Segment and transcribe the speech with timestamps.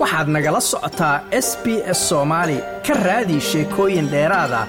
[0.00, 1.16] waxaad nagala socotaa
[1.46, 1.66] s b
[1.98, 4.60] s soomaali ka raadi sheekooyin dheeraada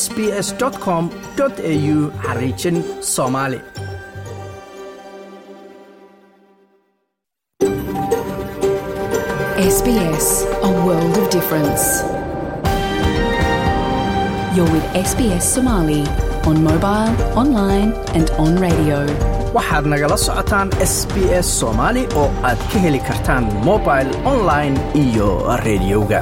[0.00, 0.16] s b
[0.46, 0.48] s
[0.84, 1.04] com
[1.40, 2.76] au xariijin
[3.14, 3.60] soomaali.
[14.54, 16.02] You're with SBS Somali
[16.48, 19.35] on mobile, online, and on radio.
[19.56, 21.14] Waxaad nagala socotaan s b
[21.46, 25.28] s soomaali oo aad ka heli kartaan mobil online iyo
[25.66, 26.20] rediyoga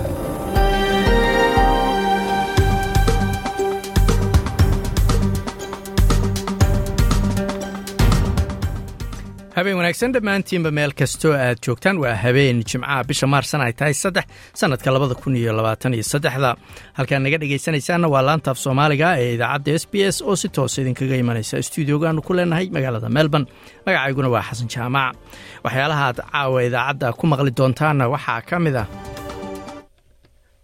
[9.64, 10.12] habeen wanaagsan.
[10.14, 14.24] Dhammaantiinba meel kastoo aad joogtaan waa habeen jimcaha bisha maarsan ay tahay saddex
[14.60, 16.50] sannadka labada kun iyo labaatan iyo saddexda.
[16.98, 21.16] Halkaad naga dhegaysanaysaanna waa laantaaf soomaaliga ee idaacadda s b s oo si toos idinkaga
[21.16, 23.46] imanaysa stuudiogaanu ku leenahay magaalada melbourne.
[23.86, 25.16] Magacayguna waa xasan jaamac.
[25.64, 28.86] Waxyaalaha aad caawa idaacadda ku maqli doontaanna waxaa ka mid ah.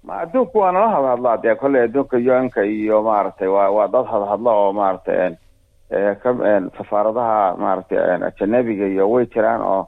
[0.05, 4.51] Ma adduunku waa nala hadhadlaa dee kolley adduunka un-ka iyo maaragtay waa waa dad hadhadla
[4.61, 5.37] oo maaragtay
[6.78, 9.83] safaaradaha maaragtay ajanabiga iyo way jiraan oo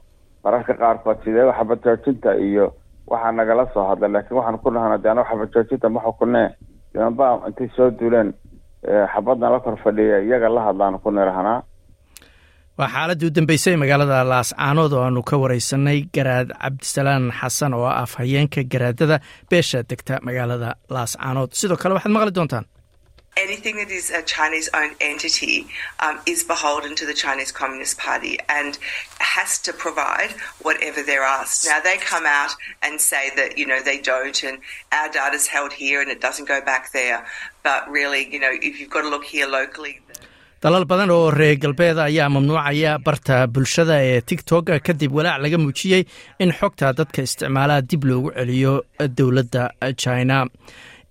[0.44, 2.66] mararka qaarkood sidee xabad joojinta iyo
[3.10, 5.22] waxaa nagala soo hadla laakiin waxaan ku nahana de ana
[5.54, 6.48] joojinta ma xukunee
[6.94, 8.34] nimanba intay soo duuleen
[9.14, 11.62] xabad nala kor fadhiya iyaga la hadlaan ku nirahanaa.
[12.78, 18.02] Waa xaaladii u dambeysay magaalada laascaanood oo aanu ka wareysanay garaad cabdisalaan xasan oo ah
[18.02, 19.16] afhayeenka garaadada
[19.50, 22.64] beesha degta magaalada laascaanood sidoo kale waxaad maqli doontaan
[23.36, 25.66] anything that is a Chinese owned entity
[26.00, 28.78] um, is beholden to the Chinese Communist Party and
[29.20, 31.66] has to provide whatever they're asked.
[31.66, 34.58] Now, they come out and say that, you know, they don't and
[34.92, 37.24] our data's held here and it doesn't go back there.
[37.62, 40.00] But really, you know, if you've got to look here locally.
[40.62, 46.02] dalal badan oo reer galbeeda ayaa mamnuucaya barta bulshada ee tigtok kadib walaac laga muujiyey
[46.44, 48.74] in xogta dadka isticmaalaha dib loogu celiyo
[49.18, 49.64] dowladda
[50.02, 50.36] china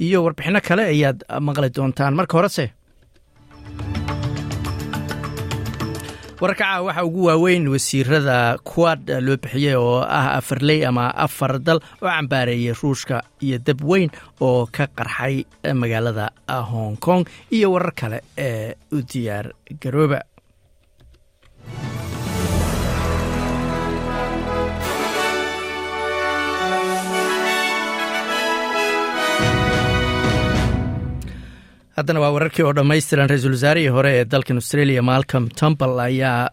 [0.06, 2.14] iyo warbixinno kale ayaad maqli doontaan.
[2.20, 2.66] Marka horese
[6.42, 11.80] wararka caawa waxaa ugu waaweyn wasiirada kuwad loo bixiyey oo ah afarley ama afar dal
[12.02, 14.10] oo cambaareeyay ruushka iyo dab weyn
[14.42, 15.46] oo ka qarxay
[15.82, 16.32] magaalada
[16.72, 20.20] hong kong iyo warar kale ee u diyaar garooba
[32.02, 36.50] haddana waa wararkii oo dhammaystiran ra'iisul wasaarihii hore ee dalkan australia malcolm tumbal ayaa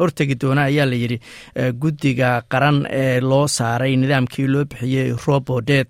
[0.00, 1.18] hortegi doona ayaa layidhi
[1.82, 5.88] guddiga qaran ee loo saaray nidaamkii loo bixiyey robodet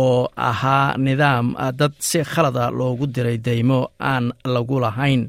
[0.00, 1.46] oo ahaa nidaam
[1.80, 3.80] dad si khalada loogu diray daymo
[4.12, 5.22] aan lagu lahayn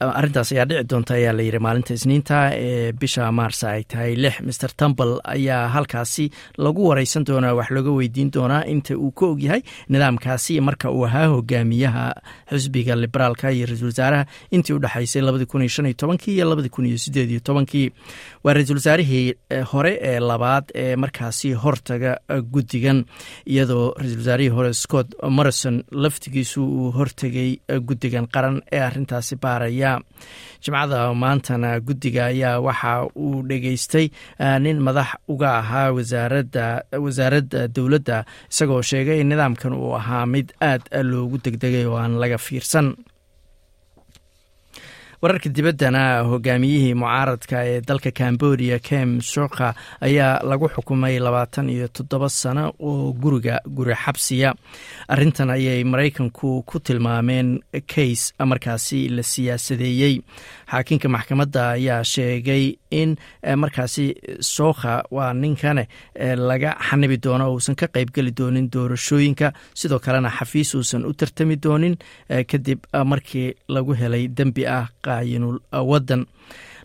[0.00, 4.40] arrintaas ayaa dhici doonta ayaa layidhi maalinta isniinta ee bisha maarsa ay tahay lix.
[4.46, 9.62] Master tumbal ayaa halkaasi lagu wareysan doonaa wax looga weydiin doonaa inta uu ka ogyahay
[9.88, 12.04] nidaamkaasi marka uu ahaa hogaamiyaha
[12.50, 14.26] xisbiga liberaalka iyo ra'isul wasaaraha.
[14.50, 15.86] Intii u dhexaysay labadii kun iyo shan
[18.44, 19.34] waa ra'isul wasaarihii
[19.72, 22.16] hore ee labaad ee markaasi hortaga
[22.52, 23.04] guddigan
[23.46, 27.56] iyadoo ra'isul wasaarihii hore scott morrison laftigiisu uu hortegay
[27.88, 28.80] guddigan qaran ee
[29.56, 30.04] arrintaasi
[30.64, 32.92] jimcada maantana guddiga ayaa waxa
[33.24, 34.06] uu dhegeystay
[34.64, 35.88] nin madax uga ahaa
[37.04, 42.38] wasaaradda dowladda isagoo sheegay in nidaamkan uu ahaa mid aad loogu degdegay oo aan laga
[42.46, 42.86] fiirsan
[45.22, 52.28] wararka dibaddana hogaamiyihii mucaaradka ee dalka cambodia kem sokha ayaa lagu xukumay labaatan iyo toddoba
[52.28, 54.54] sano oo guriga guri xabsiya.
[55.08, 57.60] Arrintan ayay maraykanku ku tilmaameen
[57.94, 60.20] kays markaasi la siyaasadeeyey
[60.72, 63.16] xaakinka maxkamadda ayaa sheegay in
[63.62, 64.06] markaasi
[64.40, 65.84] sokha waa ninkane
[66.48, 69.52] laga xanibi doono uusan ka qaybgeli doonin doorashooyinka.
[69.74, 71.96] Sidoo kalena xafiis uusan u tartami doonin
[72.50, 75.58] kadib markii lagu helay dembi ah qaayinul
[75.90, 76.22] wadan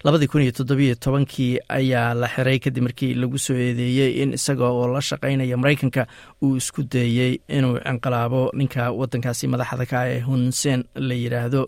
[0.03, 4.65] labadii kun iyo toddobiyo tobankii ayaa la xiray kadib markii lagu soo eedeeyey in isaga
[4.71, 6.07] oo la shaqaynaya maraykanka
[6.43, 11.61] uu isku dayey inuu inqilaabo ninka wadankaasi madaxda ka ee hunsen la yidhaahdo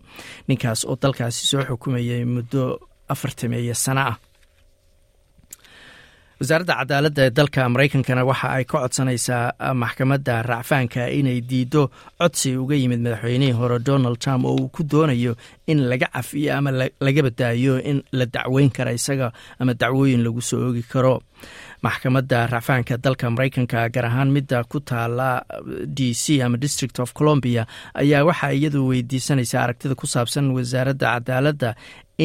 [0.47, 2.63] ninkaas oo dalkaasi soo xukumayay muddo
[3.13, 4.17] afartameeyo sano ah
[6.41, 11.83] wasaaradda cadaaladda ee dalka maraykankana waxa ay ka codsanaysaa maxkamadda racfaanka inay diido
[12.21, 15.35] codsi uga yimid madaxweynihii hore donald trump oo uu ku doonayo
[15.71, 16.71] in laga cafiyo ama
[17.05, 21.21] laga badaayo in la dacweyn kara isaga ama dacwooyin lagu soo oogi karo.
[21.85, 25.29] Maxkamadda racfaanka dalka maraykanka gaar ahaan midda ku taala
[25.97, 27.65] d c ama district of colombia
[28.01, 31.69] ayaa waxaa iyadu weydiisanaysaa aragtida ku saabsan wasaaradda cadaaladda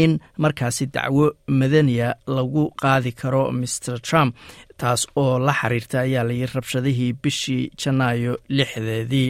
[0.03, 0.13] in
[0.43, 1.27] markaasi dacwo
[1.59, 4.33] madaniya lagu qaadi karo mr trump
[4.81, 9.29] taas oo la xiriirta ayaa layiri rabshadihii bishii janaayo lixdeedii.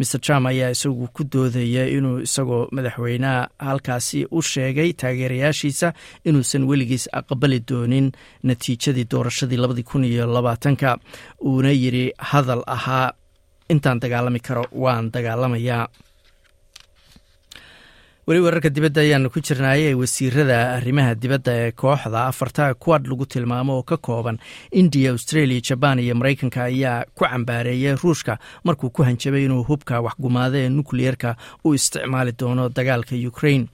[0.00, 5.88] mr trump ayaa isagu ku doodaya inuu isagoo madaxweynaha halkaasi u sheegay taageerayaashiisa
[6.28, 8.06] inuusan weligiis aqbali doonin
[8.48, 10.98] natiijadii doorashadii labadii kun iyo labaatanka
[11.48, 13.12] uuna yiri hadal ahaa
[13.72, 15.84] intaan dagaalami karo waan dagaalamayaa
[18.30, 23.72] weli wararka dibadda ayaanu ku jirnaayee wasiirada arrimaha dibadda ee kooxda afarta kuwad lagu tilmaamo
[23.78, 24.38] oo ka kooban
[24.70, 30.56] indiya australia jaban iyo maraykanka ayaa ku cambaareeyay ruushka markuu ku hanjabay inuu hubka waxgumaado
[30.58, 33.66] ee nukliyeerka u isticmaali doono dagaalka ukraine.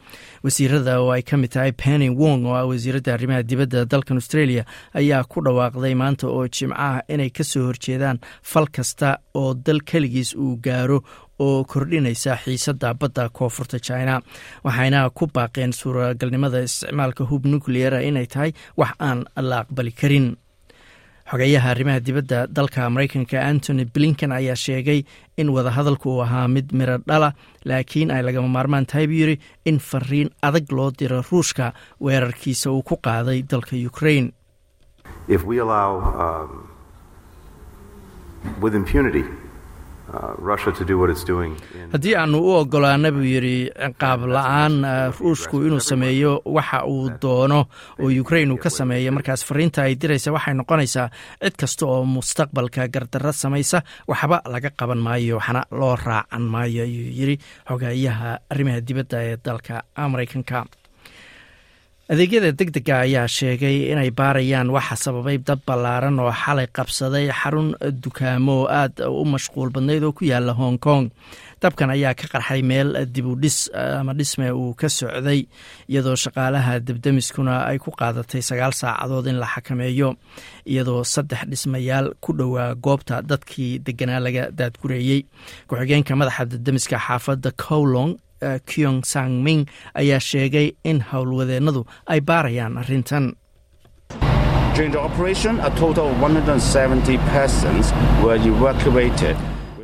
[0.42, 4.64] Wasiirada oo ay ka mid tahay penny wong oo ah wasiiradda arrimaha dibadda dalkan australia
[4.94, 9.80] ayaa ku dhawaaqday maanta oo jimco ah inay ka soo horjeedaan fal kasta oo dal
[9.84, 11.02] keligiis uu gaaro
[11.38, 14.20] oo kordhinaysa xiisadda badda koonfurta china
[14.64, 20.36] waxayna ku baaqeen suuragalnimada isticmaalka hub nucleara inay tahay wax aan la aqbali karin.
[21.30, 25.00] Xogeyaha arrimaha dibadda dalka maraykanka antony blinken ayaa sheegay
[25.36, 27.32] in wadahadalku uu ahaa mid miro dhala
[27.64, 32.82] laakiin ay lagama maarmaan tahay buu yiri in fariin adag loo diro ruushka weerarkiisa uu
[32.82, 34.30] ku qaaday dalka ukraine
[41.92, 44.74] haddii aanu u ogolaana buu yidhi ciqaab la'aan
[45.20, 47.60] ruushku inuu sameeyo waxa uu doono
[48.02, 49.12] oo ukrain uu ka sameeyo.
[49.12, 51.08] Markaas fariinta ay diraysa waxay noqonaysaa
[51.42, 57.10] cid kasta oo mustaqbalka gardarra samaysa waxba laga qaban maayo waxna loo raacan maayo ayuu
[57.18, 57.36] yidhi
[57.68, 59.74] xogayaha arrimaha dibadda ee dalka
[60.12, 60.58] maraykanka
[62.12, 67.68] adeegyada deg dega ayaa sheegay inay baarayaan waxa sababay dad ballaaran oo xalay qabsaday xarun
[68.04, 71.10] dukaamo oo aad u mashquul badnayd oo ku yaalla hong kong.
[71.60, 75.40] Dabkan ayaa ka qarxay meel dib dhis ama dhisme uu ka socday
[75.90, 80.14] iyadoo shaqaalaha debdemiskuna ay ku qaadatay sagaal saacadood in la xakameeyo
[80.70, 85.20] iyadoo saddex dhismayaal ku dhowaa goobta dadkii deganaa laga daadgureeyey
[85.66, 88.14] ku-xigeenka madaxa debdemiska xaafadda cowlong
[88.70, 89.62] kyong sang ming
[90.00, 93.26] ayaa sheegay in howlwadeenadu ay baarayaan arrintan.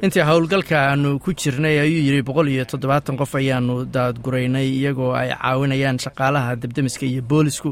[0.03, 5.31] Intii howlgalka aanu ku jirnay ayuu yidhi boqol iyo toddobaatan qof ayaanu daadguraynay iyagoo ay
[5.31, 7.71] caawinayaan shaqaalaha debdemiska iyo boolisku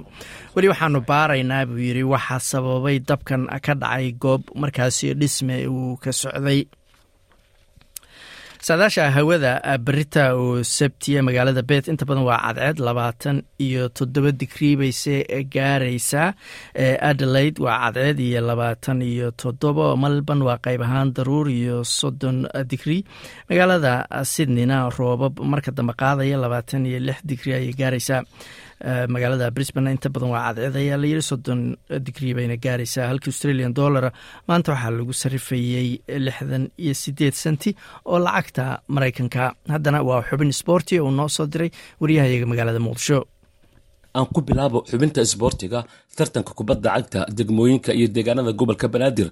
[0.55, 6.13] weli waxaanu baaraynaa buu yidhi waxaa sababay dabkan ka dhacay goob markaasi dhisme uu ka
[6.13, 6.61] socday
[8.67, 9.53] saadaasha hawada
[9.87, 13.37] berita oo sabtiya magaalada bet inta badan waa cadceed labaatan
[13.67, 15.25] iyo toddoba digrii bayse
[15.55, 16.35] gaaraysaa.
[17.11, 23.05] Adelaide waa cadceed iyo labaatan iyo toddoba melbourne waa qayb ahaan daruur iyo soddon digrii
[23.49, 28.23] magaalada sydneyna roobab marka dambe qaadaya labaatan iyo lix digrii ayay gaaraysaa
[29.15, 31.61] magaalada brisbane inta badan waa cadceed ayaa layiri soddon
[32.07, 34.11] digrii bayna gaaraysaa halkii australian dollara.
[34.49, 35.89] Maanta waxaa lagu sarifayey
[36.27, 37.71] lixdan iyo sideed senti
[38.05, 39.53] oo lacagta maraykanka.
[39.69, 43.19] Haddana waa xubin sboorti uu noo soo diray waryahayaga magaalada muqdisho
[44.17, 45.81] aan ku bilaabo xubinta isboortiga
[46.17, 49.29] tartanka kubadda cagta degmooyinka iyo deegaanada gobolka banaadir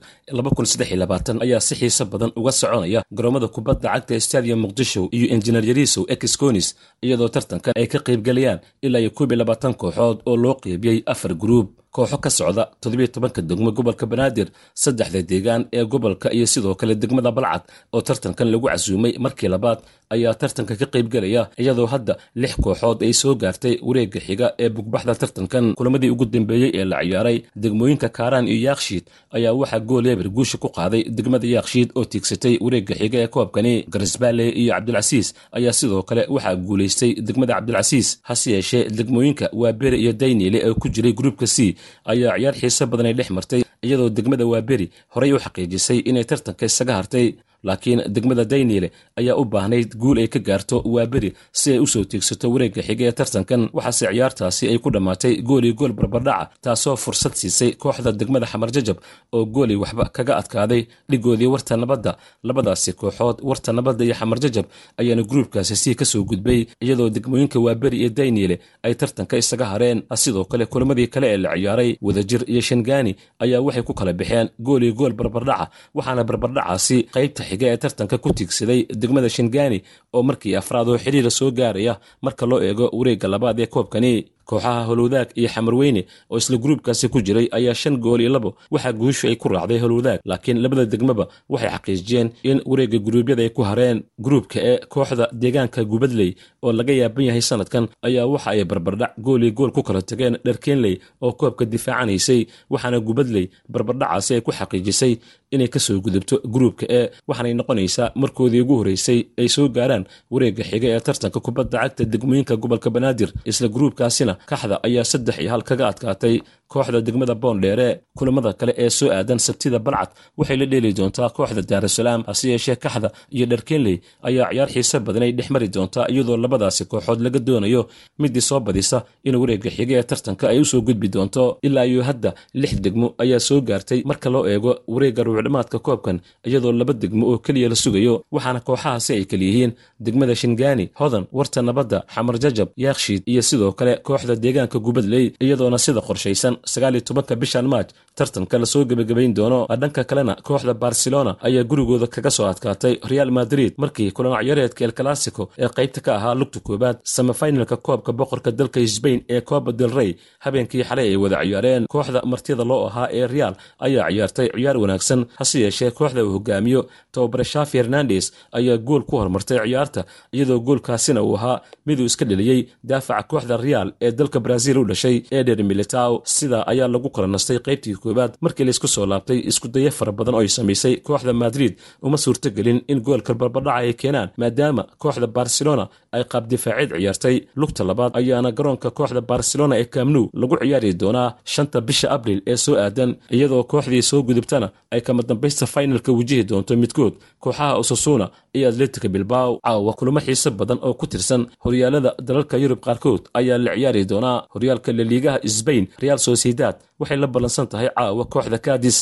[1.45, 6.69] ayaa si xiiso badan uga soconaya garoomada kubadda cagta stadium muqdisho iyo injineer yarisow exconis
[7.05, 11.33] iyadoo tartankan ay ka qaybgalayaan ilaa iyo koob iyo labaatan kooxood oo loo qeybiyey afar
[11.43, 14.49] gruub kooxo ka socda toddobiyo tobanka degmo gobolka banaadir
[14.83, 19.79] saddexda deegaan ee gobolka iyo sidoo kale degmada balcad oo tartankan lagu casuumay markii labaad
[20.15, 25.15] ayaa tartanka ka qaybgelaya iyadoo hadda lix kooxood ay soo gaartay wareegga xiga ee bugbaxda
[25.15, 25.75] tartankan.
[25.79, 29.05] Kulamadii ugu dambeeyey ee la ciyaaray degmooyinka kaaraan iyo yaakshiid
[29.37, 33.75] ayaa waxaa gooleeber guusha ku qaaday degmada yaakshiid oo tiigsatay wareegga xiga ee koobkani.
[33.93, 40.13] Garisbaale iyo cabdilcasiis ayaa sidoo kale waxaa guulaystay degmada cabdilcasiis hase yeeshee degmooyinka waabere iyo
[40.13, 41.77] dayniile ee ku jiray gruubka c
[42.13, 46.93] ayaa ciyaar xiiso badanay dhex martay iyadoo degmada waaberi horey u xaqiijisay inay tartanka isaga
[46.99, 47.27] hartay
[47.67, 48.89] laakiin degmada dayniile
[49.21, 53.05] ayaa u baahnayd guul ay ka gaarto waaberi si ay u soo tiegsato wareegga xiga
[53.09, 53.63] ee tartankan.
[53.77, 58.99] Waxaase ciyaartaasi ay ku dhammaatay goolii gool barbardhaca taasoo fursad siisay kooxda degmada xamarjajab
[59.37, 62.13] oo goolii waxba kaga adkaaday dhigoodii warta nabadda.
[62.45, 64.67] Labadaasi kooxood warta nabadda iyo xamarjajab
[65.01, 70.03] ayaana gruubkaasi sii ka soo gudbay iyadoo degmooyinka waaberi iyo dayniile ay tartanka isaga hareen.
[70.23, 74.49] Sidoo kale kulamadii kale ee la ciyaaray wadajir iyo shangaani ayaa waxay ku kala baxeen
[74.67, 79.79] goolii gool barbardhaca waxaana barbardhacaasi qaybta xiga ee tartanka ku tiigsaday degmada shangaani
[80.15, 84.13] oo markii afraad oo xiriira soo gaaraya marka loo eego wareegga labaad ee koobkani.
[84.49, 88.93] Kooxaha holwadaag iyo xamarweyne oo isla gruubkaasi ku jiray ayaa shan gool iyo labo waxaa
[89.01, 93.63] guushu ay ku raacday holwadaag laakiin labada degmaba waxay xaqiijiyeen in wareegga guruubyada ay ku
[93.69, 93.99] hareen.
[94.25, 96.31] Gruubka ee kooxda deegaanka gubadley
[96.65, 100.39] oo laga yaaban yahay sanadkan ayaa waxa ay barbardhac gool iyo gool ku kala tageen
[100.47, 102.41] dharkeenley oo koobka difaacanaysay
[102.73, 105.13] waxaana gubadley barbardhacaasi ay ku xaqiijisay
[105.55, 110.63] inay ka soo gudubto gruubka ee waxaanay noqonaysaa markoodii ugu horreysay ay soo gaaraan wareegga
[110.71, 115.63] xiga ee tartanka kubadda cagta degmooyinka gobolka banaadir isla gruubkaasina kaxda ayaa saddex iyo hal
[115.71, 116.35] kaga adkaatay
[116.73, 121.63] kooxda degmada boondheere kulamada kale ee soo aadan sabtida balcad waxay la dheeli doontaa kooxda
[121.71, 123.97] daarusalaam hase yeeshee kaxda iyo dharkeenley
[124.29, 127.83] ayaa ciyaar xiise badan ay dhex mari doontaa iyadoo labadaasi kooxood laga doonayo
[128.23, 128.99] midii soo badisa
[129.29, 133.07] in wareegga xiga ee tartanka ay u soo gudbi doonto ilaa iyo hadda lix degmo
[133.23, 136.17] ayaa soo gaartay marka loo eego wareegga rubucdhamaadka koobkan
[136.49, 139.73] iyadoo laba degmo oo keliya la sugayo waxaana kooxahaasi ay kaliyihiin
[140.05, 145.79] degmada shingaani hodan warta nabadda xamar jajab yaakshiid iyo sidoo kale kooxda deegaanka gubadley iyadoona
[145.85, 147.87] sida qorshaysan sagaaliyo tobanka bishan maaj
[148.19, 153.31] tartanka la soo gebagabayn doono dhanka kalena kooxda barcelona ayaa gurigooda kaga soo adkaatay real
[153.39, 158.51] madrid markii kulan cyareedka el classico ee qaybta ka ahaa lugta koobaad samafinalka koobka boqorka
[158.59, 160.11] dalka sbain ee coba del rey.
[160.45, 163.55] Habeenkii xalay ay wada ciyaareen kooxda martida loo ahaa ee real
[163.87, 166.81] ayaa ciyaartay ciyaar wanaagsan hase yeeshee kooxda uu hogaamiyo.
[167.13, 168.27] Tobabare shafi hernandes
[168.59, 170.01] ayaa gool ku hormartay ciyaarta
[170.33, 172.61] iyadoo goolkaasina uu ahaa miduu iska dheliyey
[172.91, 175.17] daafaca kooxda real ee dalka brazil u dhashay.
[175.31, 180.13] Eder militao sidaa ayaa lagu kala nastay qaybtii koobaad markii laysku soo laabtay iskudayo fara
[180.19, 181.73] badan oo ay samaysay kooxda madrid
[182.07, 185.85] uma suurtogelin in goolka barbadhaca ay keenaan maadaama kooxda barcelona
[186.17, 187.37] ay qaab difaaceed ciyaartay.
[187.61, 192.57] Lugta labaad ayaana garoonka kooxda barcelona ee kamnu lagu ciyaari doonaa shanta bisha abril ee
[192.65, 198.27] soo aadan iyadoo kooxdii soo gudubtana ay kama dambaysta finalka wajihi doonto midkood kooxaha osasuna
[198.57, 199.51] iyo atletica bilbao.
[199.65, 204.39] Caawa kulamo xiise badan oo ku tirsan horyaalada dalalka yurub qaarkood ayaa la ciyaari doonaa.
[204.55, 208.99] Horyaalka laliigaha sbain real sociedad waxay la ballansan tahay caawa kooxda kadis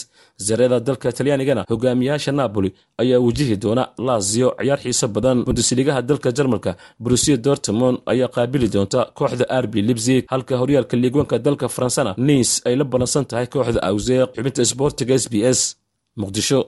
[0.46, 2.70] zareeda dalka talyaanigana hogaamiyaasha napoli
[3.02, 5.38] ayaa wajihi doona lazio ciyaar xiise badan.
[5.46, 6.70] Bundesligaha dalka jarmalka
[7.04, 12.74] brusia dortmond ayaa qaabili doonta kooxda arbi libzig halka horyaalka liigwanka dalka faransana niis ay
[12.80, 15.60] la ballansan tahay kooxda awseeq xubinta sboortiga s b s
[16.20, 16.58] muqdisho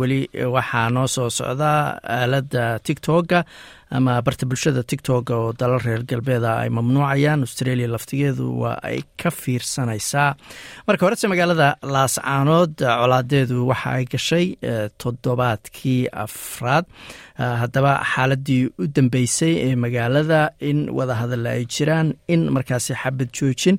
[0.00, 0.20] weli
[0.54, 1.80] waxaa noo soo socdaa
[2.16, 3.38] aaladda tictoga
[3.96, 9.30] ama barta bulshada tictoga oo dalal reer galbeeda ay mamnuucayaan australia laftigeedu waa ay ka
[9.30, 10.30] fiirsanaysaa.
[10.88, 14.46] Marka horese magaalada laascaanood colaadeedu waxa ay gashay
[15.02, 16.84] toddobaadkii afraad.
[17.40, 23.78] Haddaba xaaladii u dambeysay ee magaalada in wadahadal ay jiraan in markaasi xabad joojin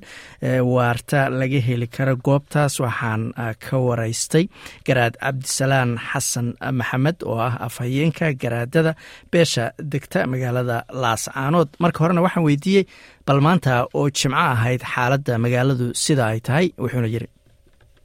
[0.74, 3.30] waarta laga heli karo goobtaas waxaan
[3.64, 4.48] ka waraystay.
[4.86, 6.48] Garaad cabdisalaan xasan
[6.80, 8.96] maxamed oo ah afhayeenka garaadada
[9.32, 9.70] beesha
[10.02, 12.84] degta magaalada laascaanood marka horena waxaan weydiiyey
[13.26, 17.28] bal maanta oo jimco ahayd xaaladda magaaladu sida ay tahay wuxuuna yiri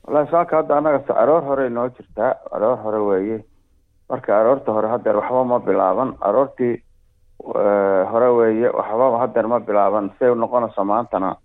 [0.08, 3.38] walahi saaka hadda annaga aroor hore noo jirtaa aroor hore weeye.
[4.10, 6.10] Marka aroorta hore hadeer waxba ma bilaaban.
[6.28, 6.76] Aroortii
[8.12, 10.06] hore weeye waxba hadeer ma bilaaban.
[10.20, 11.36] Siay noqonayso maantana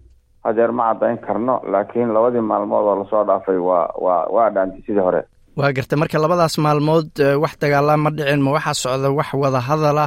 [0.44, 1.54] hadeer ma caddayn karno.
[1.72, 5.22] Laakiin labadii maalmood oo la soo dhaafay waa waa waa dhaantay sidii hore
[5.56, 7.10] waa garta marka labadaas maalmood
[7.42, 10.04] wax dagaalaa ma dhicin ma waxaa socda wax wada hadala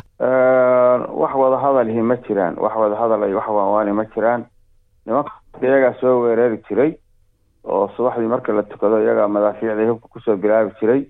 [1.21, 4.41] wax wada hadalhi ma jiraan wax wada hadal iyo wax waanwaani ma jiraan.
[5.05, 6.91] Nimanka iyagaa soo weerari jiray
[7.63, 11.01] oo subaxdii marka la tukado iyagaa madaafiicdii hubka ku soo bilaabi jiray.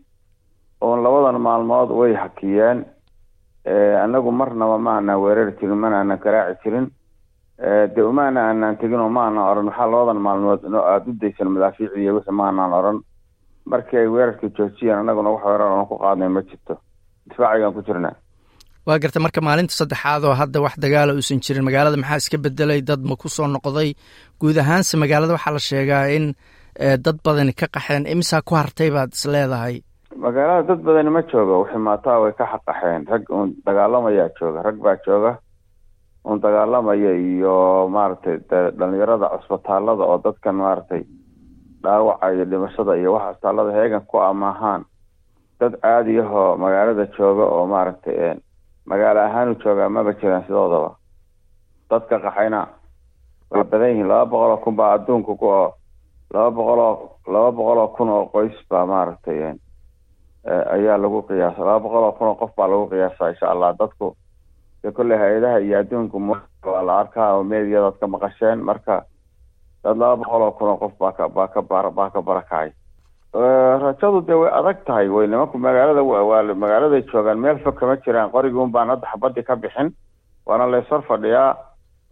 [0.82, 2.86] Oon labadan maalmood way hakiyeen
[4.04, 6.88] anagu marnaba ma aanaan weerari jirin mana aanan garaaci jirin.
[7.96, 9.66] De umaana aanaan tegin oo ma aanan oran.
[9.72, 12.98] Waxaa labadan maalmood aada u daysan madaafiicdii iyo wixii ma aanaan oran
[13.72, 16.74] markii ay weerarkii joojiyeen annaguna wax weerar oon ku qaadnay ma jirto.
[17.30, 18.16] Difaacigaan ku jirnaa.
[18.88, 22.82] Waa garta marka maalinta saddexaad oo hadda wax dagaala uusan jirin magaalada maxaa iska bedelay
[22.90, 23.90] dad ma ku soo noqday?
[24.40, 26.26] Guud ahaanse magaalada waxaa la sheegaa in
[27.06, 28.06] dad badani ka qaxeen.
[28.14, 29.76] Imisaa ku hartay baad is leedahay?
[30.26, 31.54] Magaalada dad badani ma jooga.
[31.62, 33.02] Wixii maataa way ka xaqaxeen.
[33.12, 34.60] Rag uun dagaalamayaa jooga.
[34.68, 35.32] Rag baa jooga.
[36.26, 37.56] Uun dagaalamaya iyo
[37.96, 38.38] maaragtay
[38.78, 41.02] dhalinyarada cusbitaalada oo dadkan maaragtay
[41.86, 44.82] dhaawaca iyo dhimashada iyo waxa cusbitaalada heegan ku amaahaan
[45.60, 48.36] dad caadiyahoo magaalada jooga oo maaragtay
[48.86, 50.90] magaalo ahaan u joogaa maba jiraan sidoodaba.
[51.90, 52.62] Dadka qaxayna
[53.52, 55.74] way badan yihiin laba boqol oo kun baa adduunka ku oo
[56.34, 56.96] laba boqol oo
[57.34, 59.56] laba boqol oo kun oo qoys baa maaragtay
[60.76, 61.62] ayaa lagu qiyaasa.
[61.66, 63.74] Laba boqol oo kun oo qof baa lagu qiyaasa insha allah.
[63.80, 64.16] Dadku
[64.84, 66.18] de kolley hay'adaha iyo adduunku
[66.66, 68.60] waa la arkaa oo meediyadaad ka maqasheen.
[68.62, 69.04] Marka
[69.86, 72.70] dad laba boqol oo kun oo qof baa ka baa ka bara baa ka barakacay
[73.34, 78.32] rajadu dee way adag tahay way nimanku magaalada waa magaaladay joogaan meel fog kama jiraan
[78.32, 79.92] qoriguun baan hadda xabadii ka bixin
[80.46, 81.56] waana laysor fadhiyaa.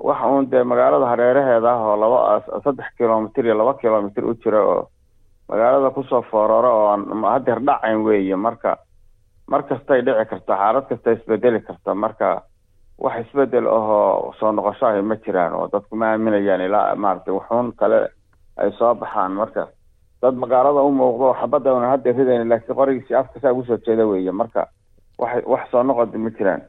[0.03, 4.59] Waxa uun dee magaalada hareeraheeda ah oo laba saddex kilomitr iyo laba kilomitr u jira
[4.65, 4.87] oo
[5.49, 8.77] magaalada ku soo fooraro oo hadeer dhacayn weeye marka
[9.47, 12.41] mar kastay dhici karta xaalad kasta isbedeli karta marka
[12.97, 17.71] wax isbeddel ahoo soo noqosho ahi ma jiraan oo dadku ma aaminayaan ilaa maaragtay wuxuun
[17.79, 17.99] kale
[18.57, 19.67] ay soo baxaan marka.
[20.21, 24.05] Dad magaalada u muuqdo xabadda una hadda ridayn laakiin qorigiisi afka saa ugu soo jeeda
[24.07, 24.67] weeye marka
[25.21, 26.61] wax wax soo noqodi ma jiraan.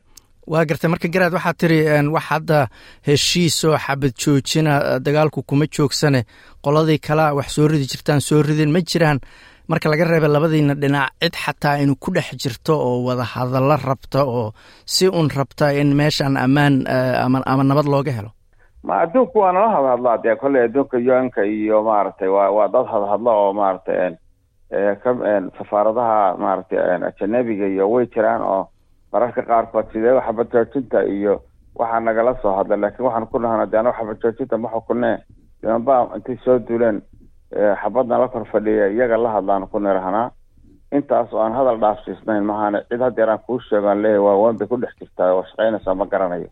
[0.47, 1.79] Waa gartay marka garaad waxaad tiri
[2.15, 2.59] wax hadda
[3.07, 6.21] heshiis oo xabad joojina dagaalku kuma joogsane
[6.65, 9.19] qoladii kalea wax soo ridi jirtaan soo ridin ma jiraan
[9.69, 14.21] marka laga reeba labadiina dhinac cid xataa inu ku dhex jirto oo wada hadallo rabta
[14.25, 14.53] oo
[14.95, 16.85] si un rabta in meeshan ammaan
[17.53, 18.31] ama nabad looga helo.
[18.87, 23.31] Ma adduunku waa nala hadhadlaa dee kolley adduunka un-ka iyo maaragtay waa waa dad hadhadlo
[23.43, 24.17] oo maaragtay
[25.03, 25.11] ka
[25.59, 26.79] safaaradaha maaragtay
[27.09, 28.63] ajanabiga iyo way jiraan oo
[29.13, 31.35] mararka qaarkood sidee xabad joojinta iyo
[31.79, 32.77] waxaa nagala soo hadla.
[32.77, 33.39] Laakiin waxaan ku
[33.99, 35.17] xabad joojinta ma xukunee
[35.63, 37.01] nimanba intay soo duuleen
[37.83, 40.31] xabadna la kor fadhiya iyaga la hadlaan ku nirahanaa
[40.93, 44.57] intaas oo aan hadal dhaafsiisnayn mahane cid hadeer aan kuu sheego aan leeyahy waa waan
[44.59, 46.49] bay ku dhex jirtaa oo shaqaynaysaa ma garanayo.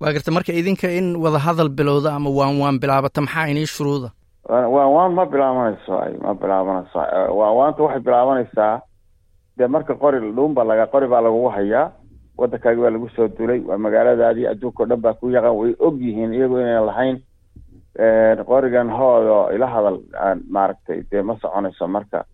[0.00, 4.08] Waa garta marka idinka in wada hadal bilowda ama waan waan bilaabata maxaa inii shuruuda?
[4.48, 6.98] Waan waan ma bilaabanayso ay ma bilaabanayso
[7.38, 8.80] waan waanta waxay bilaabanaysaa
[9.58, 11.92] dee marka qori dhuunba laga qori baa lagugu hayaa
[12.38, 15.96] waddankaagi waa lagu soo dulay waa magaaladaadii adduunka o dhan baa ku yaqaan way og
[16.00, 17.16] yihiin iyagu inayna lahayn
[18.46, 19.98] qorigan hoodo ila hadal
[20.50, 22.24] maaragtay dee ma soconayso marka.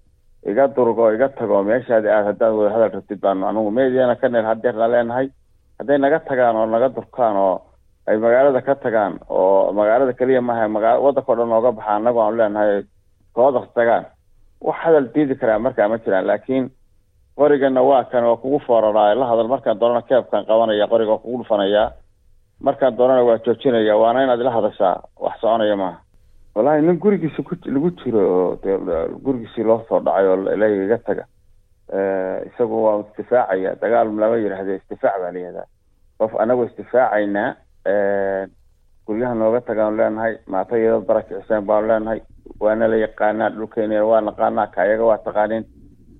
[0.46, 4.44] Iga durgo iga tago meeshaadi aad haddaad wada hadal rabtid baanu anugu meediana ka neel
[4.44, 5.30] hadeerna leenahay.
[5.78, 7.62] Hadday naga tagaan oo naga durkaan oo
[8.06, 12.18] ay magaalada ka tagaan oo magaalada keliya maaha magaa waddanka o dhan nooga baxa annagu
[12.20, 12.82] aanu leenahay
[13.34, 14.04] kooda tagaan.
[14.60, 16.70] Wax hadal diidi karaa markaa ma jiraan laakiin
[17.38, 21.38] qorigana waa kan waa kugu fooraraa la hadal markaan doonana keebkaan qabanaya qoriga waa kugu
[21.42, 21.90] dhufanayaa
[22.66, 25.98] markaan doonana waa joojinaya waana inaad ila hadashaa wax soconaya maaha.
[26.54, 28.78] Wallahi nin gurigiisi ku lagu jiro oo de
[29.24, 31.24] gurigiisii loo soo dhacay oo ilahi iga taga
[32.48, 35.66] isagu waa istifaacaya dagaal lama yidhaahde istifaac baa layihahdaa
[36.18, 37.48] qof anagoo istifaacaynaa
[39.06, 42.20] guryaha nooga tagaanu leenahay maatayadad barakiciseen baanu leenahay
[42.60, 45.64] waana la yaqaanaa dhulkeena waa naqaanaa kaayaga waa taqaaniin.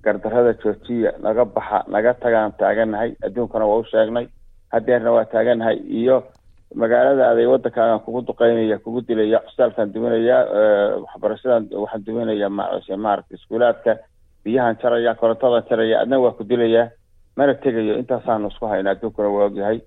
[0.03, 4.27] Gardarada joojiya naga baxa naga tagaan taaganahay adduunkana waa u sheegnay
[4.73, 6.17] hadeerna waa taaganahay iyo
[6.81, 10.37] magaalada aday waddankaagan kugu duqeynaya kugu dilaya cusaalkaan duminaya
[11.05, 13.91] waxbarashadan waxaan duminaya maaragta iskuulaadka
[14.43, 16.83] biyahan jaraya korontadan jaraya adna waa ku dilaya
[17.37, 19.77] mana tegayo intaasaanu isku hayna adduunkuna waa ogyahay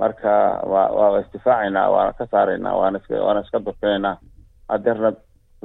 [0.00, 0.30] marka
[0.72, 4.14] waa waa istifaacaynaa waana ka saaraynaa waana iska waana iska durkinaynaa
[4.68, 5.10] hadeerna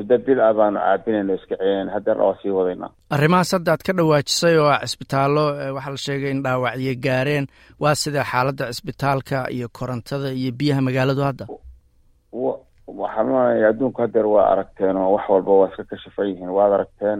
[0.01, 3.93] muddo bil ah baanu caabinayna iska celinayna hadeerna waa sii wadaynaa arrimahaas hadda aad ka
[3.99, 5.43] dhawaajisay oo cisbitaallo
[5.77, 7.45] waxaa la sheegay in dhaawacyo gaareen
[7.83, 11.45] waa sida xaaladda cisbitaalka iyo korontada iyo biyaha magaaladu hadda.
[13.01, 16.49] Waxaan adduunku hadeer waa aragteen oo wax walba waa iska kashafan yihiin.
[16.57, 17.19] Waad aragteen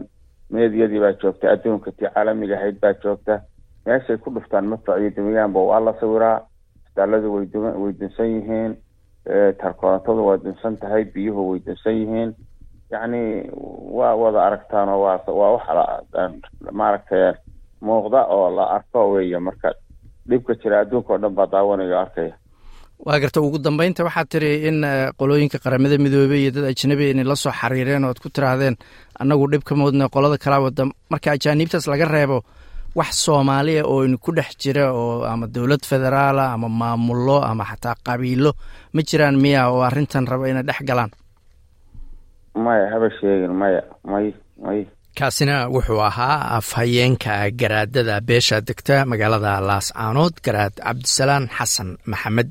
[0.54, 3.41] meediyadii baa joogta adduunka tii caalamiga ahayd baa joogta.
[3.86, 6.38] Meeshay ku dhuftaan madfac iyo dumiyaanba waa la sawiraa.
[6.86, 8.72] Isbitaalladu way dum way dunsan yihiin.
[9.62, 12.30] Tarkorontadu waa dunsan tahay biyuhu way dunsan yihiin
[12.91, 13.21] yacni
[13.97, 15.65] waa wada aragtaan oo waa waa wax
[16.71, 17.34] maaragtay
[17.82, 19.69] muuqda oo la arko weeye marka
[20.30, 22.34] dhibka jira adduunka oo dhan baa daawanaya o arkaya.
[23.06, 24.77] Waa garta ugu dambeynta waxaad tiri in
[25.17, 28.75] qolooyinka qaramada midoobey iyo dad ajnabi inay la soo xariireen oo ad ku tiraahdeen
[29.19, 32.43] annagu dhib ka moodna qolada kalaa wada marka ajaaniibtaas laga reebo
[32.95, 37.95] wax soomaaliya oo in ku dhex jira oo ama dowlad federaala ama maamullo ama xataa
[38.06, 38.51] qabiilo
[38.93, 41.10] ma jiraan miya oo arrintan raba inay dhex galaan
[42.56, 43.82] maya haba sheegin maya.
[44.12, 44.34] May
[44.66, 44.80] may
[45.18, 52.50] kaasina wuxuu ahaa afhayeenka garaadada beesha degta magaalada laascaanood garaad cabdisalaan xasan maxamed.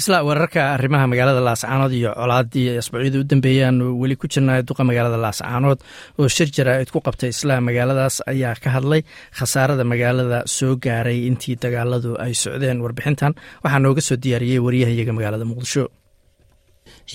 [0.00, 5.18] Isla wararka arrimaha magaalada laascaanood iyo colaadii asbuucyada u dambeeyaan weli ku jirnaa duqa magaalada
[5.24, 5.78] laascaanood
[6.20, 9.02] oo shir jaraa'id ku qabtay isla magaaladaas ayaa ka hadlay
[9.38, 13.32] khasaarada magaalada soo gaaray intii dagaaladu ay socdeen warbixintan.
[13.64, 15.84] Waxaa nooga soo diyaariyey waryahayaga magaalada muqdisho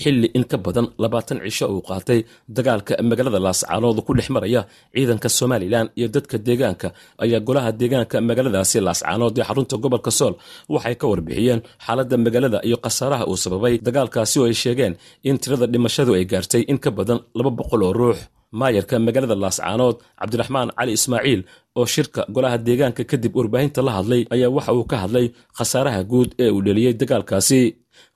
[0.00, 2.20] xilli in ka badan labaatan cisho uu qaatay
[2.56, 4.60] dagaalka magaalada laascaanood ku dhex maraya
[4.94, 6.88] ciidanka somalilan iyo dadka deegaanka.
[7.24, 10.34] Ayaa golaha deegaanka magaaladaasi laascaanood ee xarunta gobolka sool
[10.74, 13.74] waxay ka warbixiyeen xaaladda magaalada iyo khasaaraha uu sababay.
[13.86, 14.94] Dagaalkaasi oo ay sheegeen
[15.28, 18.18] in tirada dhimashadu ay gaartay in ka badan laba boqol oo ruux.
[18.60, 21.40] Maayarka magaalada laascaanood cabdiraxmaan cali ismaaciil
[21.78, 25.26] oo shirka golaha deegaanka kadib warbaahinta la hadlay ayaa waxa uu ka hadlay
[25.58, 27.60] khasaaraha guud ee uu dheliyey dagaalkaasi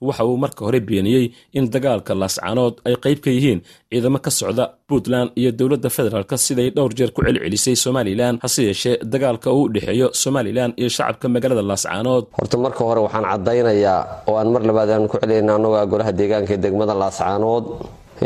[0.08, 1.24] waxa uu marka hore beeniyey
[1.58, 6.68] in dagaalka laascaanood ay qayb ka yihiin ciidamo ka socda puntland iyo dowladda federaalk siday
[6.76, 11.62] dhowr jeer ku celcelisay somalilan hase yeeshee dagaalka uu u dhexeeyo somalilan iyo shacabka magaalada
[11.70, 16.12] laascaanood horta marka hore waxaan caddaynayaa oo aan mar labaad aan ku celinayna annagoa golaha
[16.20, 17.64] deegaanka ee degmada laascaanood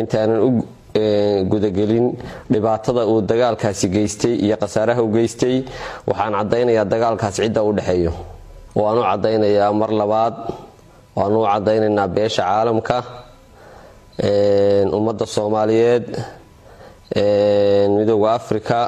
[0.01, 0.51] intaanan u
[1.51, 2.07] gudagelin
[2.53, 5.57] dhibaatada uu dagaalkaasi geystay iyo khasaaraha u geystay.
[6.09, 8.13] Waxaan caddaynayaa dagaalkaas cidda u dhexeeyo.
[8.81, 10.35] Waan u caddaynayaa mar labaad
[11.17, 12.97] waanu u caddaynaynaa beesha caalamka
[14.99, 16.07] ummadda soomaaliyeed
[17.97, 18.79] midooda afrika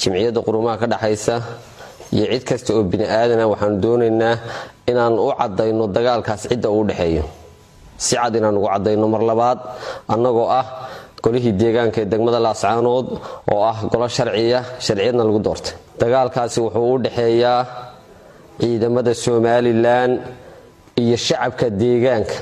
[0.00, 1.36] jimciyadda qurumaha ka dhexaysa
[2.12, 4.34] iyo cid kasta oo bini aadana waxaanu doonaynaa
[4.90, 7.24] inaan u caddayno dagaalkaas cidda uu dhexeeyo
[8.04, 9.58] si cad inaan ugu caddayno mar labaad
[10.12, 10.66] annagoo ah
[11.22, 13.06] golihii deegaanka ee degmada laascaanood
[13.52, 15.74] oo ah golo sharciya sharciyadna lagu doortay.
[16.00, 17.60] Dagaalkaasi wuxuu u dhexeeyaa
[18.60, 20.10] ciidamada somalilan
[21.02, 22.36] iyo shacabka deegaanka.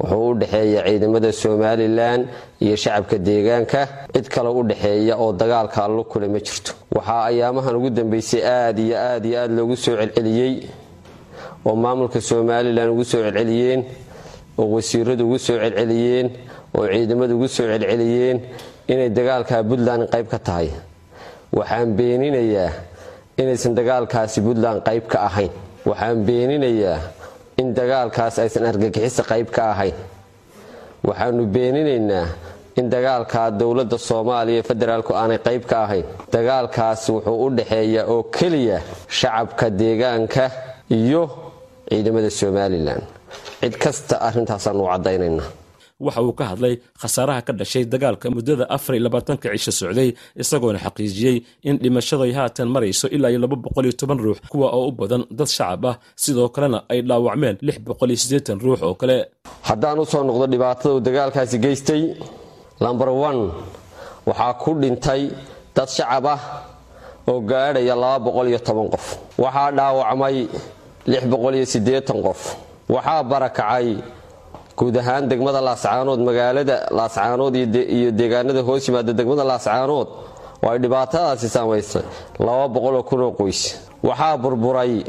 [0.00, 2.20] Wuxuu u dhexeeya ciidamada somalilan
[2.64, 3.80] iyo shacabka deegaanka.
[4.14, 6.72] Cid kale u dhexeeya oo dagaalka allo kule ma jirto.
[6.94, 10.54] Waxaa ayaamahan ugu dambeysay aad iyo aad iyo aad loogu soo celceliyey
[11.66, 13.84] oo maamulka somalilan ugu soo celceliyeen
[14.58, 16.26] oo wasiiradu ugu soo celceliyeen
[16.76, 18.40] oo ciidamadu ugu soo celceliyeen
[18.88, 20.68] inay dagaalka puntland qayb ka tahay.
[21.52, 22.72] Waxaan beeninayaa
[23.36, 25.52] inaysan dagaalkaasi puntland qayb ka ahayn
[25.88, 26.98] waxaan beeninayaa
[27.60, 29.96] in dagaalkaas aysan argagixisa qayb ka ahayn
[31.08, 32.26] waxaanu beeninaynaa
[32.80, 38.78] in dagaalkaa dowladda soomaaliya federaalku aanay qayb ka ahayn dagaalkaas wuxuu u dhexeeya oo keliya
[39.18, 40.44] shacabka deegaanka
[40.98, 41.22] iyo
[41.90, 43.00] ciidamada somalilan.
[43.60, 45.48] Cid kasta arintaasaanu caddaynaynaa
[46.06, 50.10] waxa uu ka hadlay khasaaraha ka dhashay dagaalka muddada afar iyo labaatanka cisho socday
[50.42, 51.36] isagoona xaqiijiyey
[51.68, 55.22] in dhimashaday haatan marayso ilaa iyo laba boqol iyo toban ruux kuwa oo u badan
[55.38, 55.94] dad shacab ah.
[56.22, 59.16] Sidoo kalena ay dhaawacmeen lix boqol iyo siddeetan ruux oo kale.
[59.68, 62.02] Haddaan u soo noqdo dhibaatada uu dagaalkaasi geystay
[62.84, 63.42] lomber one
[64.28, 65.22] waxaa ku dhintay
[65.76, 66.40] dad shacab ah
[67.30, 69.04] oo gaadhaya laba boqol iyo toban qof.
[69.44, 70.36] Waxaa dhaawacmay
[71.10, 72.40] lix boqol iyo siddeetan qof.
[72.94, 73.86] Waxaa barakacay
[74.80, 77.54] guud ahaan degmada laascaanood magaalada laascaanood
[77.96, 80.08] iyo deegaanada hoos yimaada degmada laascaanood
[80.64, 82.02] oo ay dhibaatadaasi saamaysay
[83.10, 83.60] kunoo qoys.
[84.08, 85.04] Waxaa burburay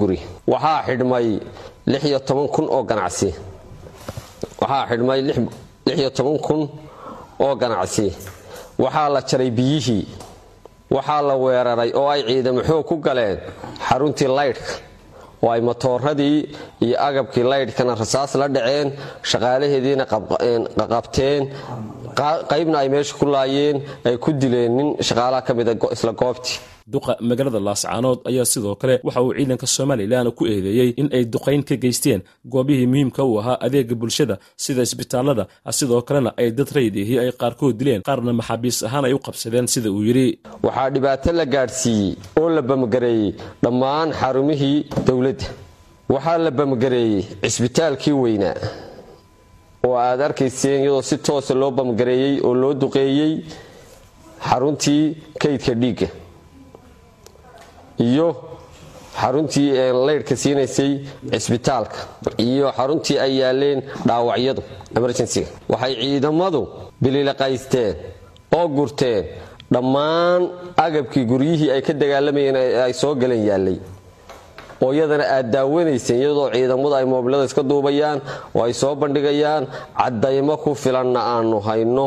[0.00, 0.18] guri.
[0.52, 1.26] Waxaa xidhmay
[2.54, 3.28] kun oo ganacsi.
[4.60, 5.20] Waxaa xidhmay
[6.46, 6.60] kun
[7.44, 8.06] oo ganacsi.
[8.82, 10.06] Waxaa la jaray biyihii.
[10.90, 13.38] Waxaa la weeraray oo ay ciidamo xoog ku galeen
[13.88, 14.72] xaruntii laydhka
[15.42, 16.38] oo ay matooradii
[16.84, 18.88] iyo agabkii laydhkana rasaas la dhaceen
[19.30, 20.04] shaqaalaheediina
[20.80, 21.42] qaqabteen
[22.50, 23.76] qaybna ay meesha ku laayeen
[24.08, 26.58] ay ku dileen nin shaqaalaha ka mida isla goobtii
[26.92, 31.62] duqa magaalada laascaanood ayaa sidoo kale waxa uu ciidanka somalilan ku eedeeyey in ay duqayn
[31.68, 32.20] ka geysteen.
[32.52, 35.44] Goobihii muhiimka u ahaa adeega bulshada sida isbitaalada
[35.78, 39.88] sidoo kalena ay dad raydihi ay qaarkood dileen qaarna maxaabiis ahaan ay u qabsadeen sida
[39.96, 40.26] uu yidhi.
[40.66, 43.28] Waxaa dhibaato la gaadhsiiyey oo la bamgareeyey
[43.62, 44.76] dhammaan xarumihii
[45.06, 45.46] dowladda.
[46.14, 48.56] Waxaa la bamgareeyey cisbitaalkii weynaa
[49.86, 53.32] oo aad arkayseen iyadoo si toosa loo bamgareeyey oo loo duqeeyey
[54.48, 55.02] xaruntii
[55.42, 56.08] kaydka dhiigga
[58.08, 58.28] iyo
[59.20, 59.68] xaruntii
[60.06, 60.92] laydhka siinaysay
[61.32, 61.98] cisbitaalka
[62.38, 64.62] iyo xaruntii ay yaaleen dhaawacyadu
[64.96, 65.48] emergencyga.
[65.72, 66.60] Waxay ciidamadu
[67.02, 67.94] bililaqaysteen
[68.58, 69.24] oo gurteen
[69.72, 70.42] dhammaan
[70.86, 73.78] agabkii guryihii ay ka dagaalamayeen ay soo galeen yaallay.
[74.82, 78.18] Oo iyadana aad daawanayseen iyadoo ciidamadu ay moobilada iska duubayaan
[78.54, 79.64] oo ay soo bandhigayaan
[79.98, 82.06] caddaymo ku filanna aanu hayno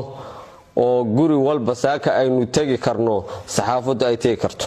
[0.83, 3.15] oo guri walba saaka aynu tegi karno
[3.55, 4.65] saxaafaddu ay tegi karto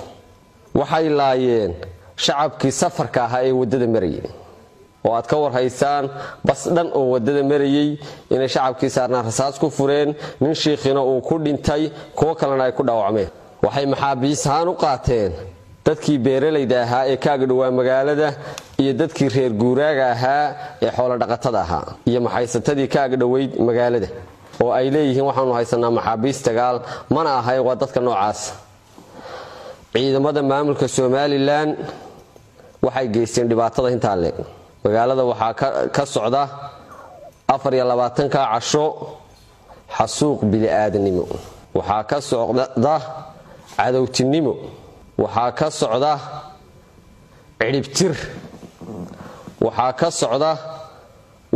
[0.81, 1.73] waxay laayeen
[2.25, 4.23] shacabkii safarka ahaa ee waddada marayay
[5.07, 6.05] oo aad ka warhaysaan
[6.49, 7.89] bas dhan oo waddada marayey
[8.35, 11.83] inay shacabkii saarnaan rasaas ku fureen nin shiikhina uu ku dhintay
[12.19, 13.29] kuwo kalena ay ku dhaawacmeen.
[13.65, 15.33] Waxay maxaabiis ahaan u qaateen
[15.87, 18.29] dadkii beeralayda ahaa ee kaaga dhowaa magaalada
[18.83, 20.45] iyo dadkii reer guuraaga ahaa
[20.85, 24.09] ee xoolodhaqatada ahaa iyo maxaysatadii kaaga dhoweyd magaalada.
[24.63, 26.77] Oo ay leeyihiin waxaanu haysanaa maxaabiis dagaal
[27.15, 28.41] mana ahay waa dadka noocaas
[29.93, 31.69] ciidamada maamulka somalilan
[32.85, 34.37] waxay geysteen dhibaatada intaa leeg
[34.85, 35.53] magaalada waxaa
[35.97, 36.43] ka socda
[37.55, 38.85] afar iyo labaatanka casho
[39.97, 41.25] xasuuq bili-aadanimo
[41.79, 42.95] waxaa ka socda
[43.77, 44.55] cadowtinimo.
[45.23, 46.13] Waxaa ka socda
[47.61, 48.15] cidhibtir
[49.65, 50.53] waxaa ka socda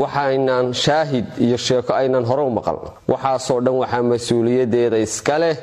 [0.03, 2.79] waxaynan shaahid iyo sheeko aynan hore u maqal.
[3.13, 5.57] Waxaasoo dhan waxaa mas'uuliyadeeda iska leh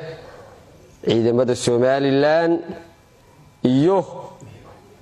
[1.08, 2.50] ciidamada somalilan
[3.72, 3.98] iyo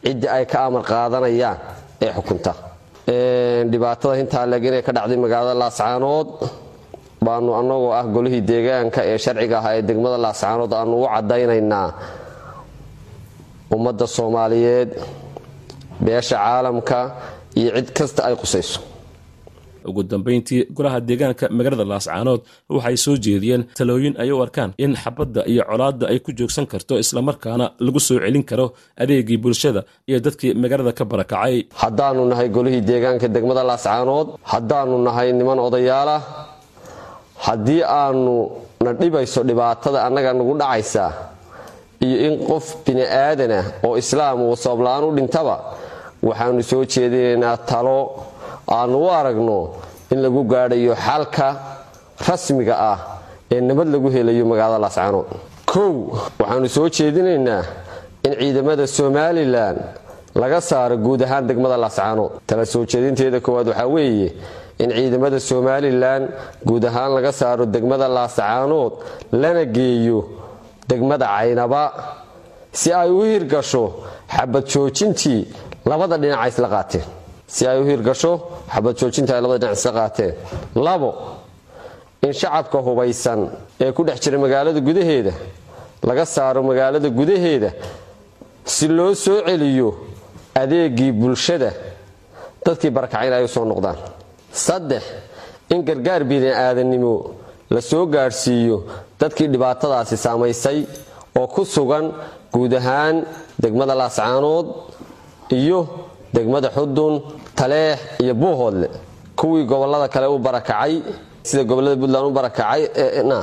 [0.05, 1.59] cidda ay ka amar qaadanayaan
[2.05, 2.53] ee xukunta.
[3.71, 6.29] Dhibaatada hintaa leeg inay ka dhacday magaalada laascaanood
[7.27, 11.89] baanu annagoo ah golihii deegaanka ee sharciga ahaa ee degmada laascaanood aanu u caddaynaynaa
[13.75, 14.91] ummadda soomaaliyeed
[16.05, 16.99] beesha caalamka
[17.61, 18.79] iyo cid kasta ay qusayso
[19.91, 22.41] ugu dambayntii golaha deegaanka magaalada laascaanood
[22.77, 26.95] waxay soo jeediyeen talooyin ay u arkaan in xabadda iyo colaadda ay ku joogsan karto
[27.05, 28.67] islamarkaana lagu soo celin karo
[29.03, 31.57] adeegii bulshada iyo dadkii magaalada ka barakacay.
[31.83, 36.21] Haddaanu nahay golihii deegaanka degmada laascaanood haddaanu nahay niman odayaalah
[37.47, 38.35] haddii aanu
[38.85, 41.05] na dhibayso dhibaatada annaga nagu dhacaysa
[42.07, 45.55] iyo in qof bini aadanah oo islaam uu sababla-aan u dhintaba
[46.29, 47.99] waxaanu soo jeedinaynaa talo
[48.79, 49.59] aanu u aragno
[50.13, 51.47] in lagu gaadhayo xalka
[52.29, 52.99] rasmiga ah
[53.55, 55.27] ee nabad lagu helayo magaalada laascaanood
[55.73, 55.93] kow
[56.41, 57.63] waxaanu soo jeedinaynaa
[58.27, 59.77] in ciidamada somalilan
[60.43, 64.29] laga saaro guud ahaan degmada laascaanood tala soo jeedinteeda koowaad waxaa weeye
[64.83, 66.23] in ciidamada somalilan
[66.69, 68.93] guud ahaan laga saaro degmada laascaanood
[69.43, 70.19] lana geeyo
[70.89, 71.83] degmada caynaba.
[72.81, 73.85] Si ay u hirgasho
[74.35, 75.41] xabad joojintii
[75.91, 77.05] labada dhinaca isla qaateen
[77.47, 78.33] si ay u hirgasho
[78.73, 80.33] xabad joojintii ay labada dhinac isla qaateen
[80.75, 81.11] labo
[82.27, 83.41] in shacabka hubaysan
[83.81, 85.33] ee ku dhex jira magaalada gudaheeda
[86.09, 87.71] laga saaro magaalada gudaheeda
[88.65, 89.89] si loo soo celiyo
[90.55, 91.71] adeegii bulshada
[92.65, 93.97] dadkii barakacin ay u soo noqdaan.
[94.53, 95.03] Saddex
[95.71, 97.15] in gargaar bini-aadannimo
[97.71, 98.77] la soo gaadhsiiyo
[99.21, 100.79] dadkii dhibaatadaasi saamaysay
[101.39, 102.07] oo ku sugan
[102.53, 103.17] guud ahaan
[103.63, 104.67] degmada laascaanood
[105.61, 105.81] iyo
[106.35, 107.15] degmada xudun
[107.59, 108.89] taleex iyo buuhoodle.
[109.39, 110.93] Kuwii gobollada kale u barakacay
[111.49, 112.81] sida gobollada puntland u barakacay
[113.31, 113.39] na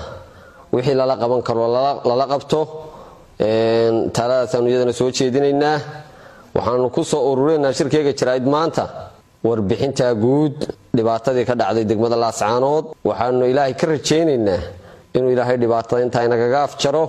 [0.74, 1.63] wixii lala qaban karo
[2.10, 2.60] lala qabto
[4.15, 5.78] taladaasanu iyadana soo jeedinaynaa.
[6.56, 8.84] Waxaanu ku soo ururinaynaa shirkeyga jaraa'id maanta.
[9.48, 10.56] Warbixintaa guud
[10.98, 14.62] dhibaatadii ka dhacday degmada laascaanood waxaanu ilaahay ka rajaynaynaa
[15.17, 17.04] inuu ilaahay dhibaatada intaa inagaga afjaro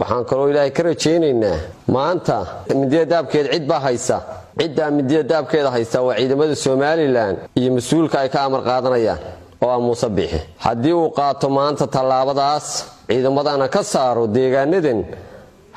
[0.00, 1.56] waxaan kaloo ilaahay ka rajaynaynaa
[1.96, 2.36] maanta
[2.80, 4.16] midiya daabkeed cid baa haysa
[4.58, 9.18] ciddaa midiya daabkeeda haysta waa ciidamada somalilan iyo mas'uulka ay ka amar qaadanayaan
[9.62, 12.66] oo ah muuse biixi haddii uu qaato maanta tallaabadaas
[13.08, 14.98] ciidamadana ka saaro deegaanadan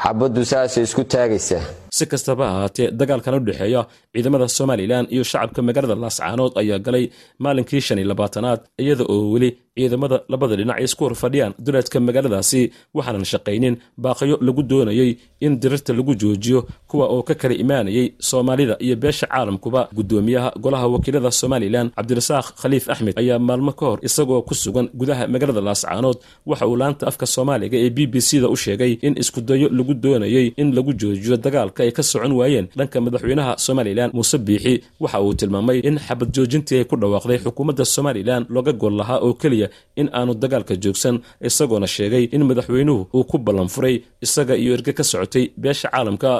[0.04, 1.64] xabaddu saasay isku taagaysaa
[1.96, 3.82] si kastaba ahaatee dagaalkan u dhexeeya
[4.14, 7.06] ciidamada somalilan iyo shacabka magaalada laascaanood ayaa galay
[7.44, 12.62] maalinkii shan iyo labaatanaad iyada oo weli ciidamada labada dhinac ay isku horfadhiyaan duleedka magaaladaasi
[12.98, 15.10] waxaanan shaqaynin baaqyo lagu doonayey
[15.46, 19.82] in dirirta lagu joojiyo kuwa oo ka kala imaanayay soomaalida iyo beesha caalamkuba.
[19.98, 25.24] Gudoomiyaha golaha wakiilada somalilan cabdirasaaq khaliif axmed ayaa maalmo ka hor isagoo ku sugan gudaha
[25.34, 26.18] magaalada laascaanood
[26.50, 29.94] waxa uu laanta afka soomaaliga ee b b c da u sheegay in iskudayo lagu
[30.04, 35.20] doonayey in lagu joojiyo dagaalka ay ka socon waayeen dhanka madaxweynaha somalilan muuse biixi waxa
[35.26, 39.68] uu tilmaamay in xabad joojintii ay ku dhawaaqday xukuumadda somalilan looga gol lahaa oo keliya
[40.02, 41.16] in aanu dagaalka joogsan
[41.50, 46.32] isagoona sheegay in madaxweynuhu uu ku ballanfuray isaga iyo erge ka socotay beesha caalamka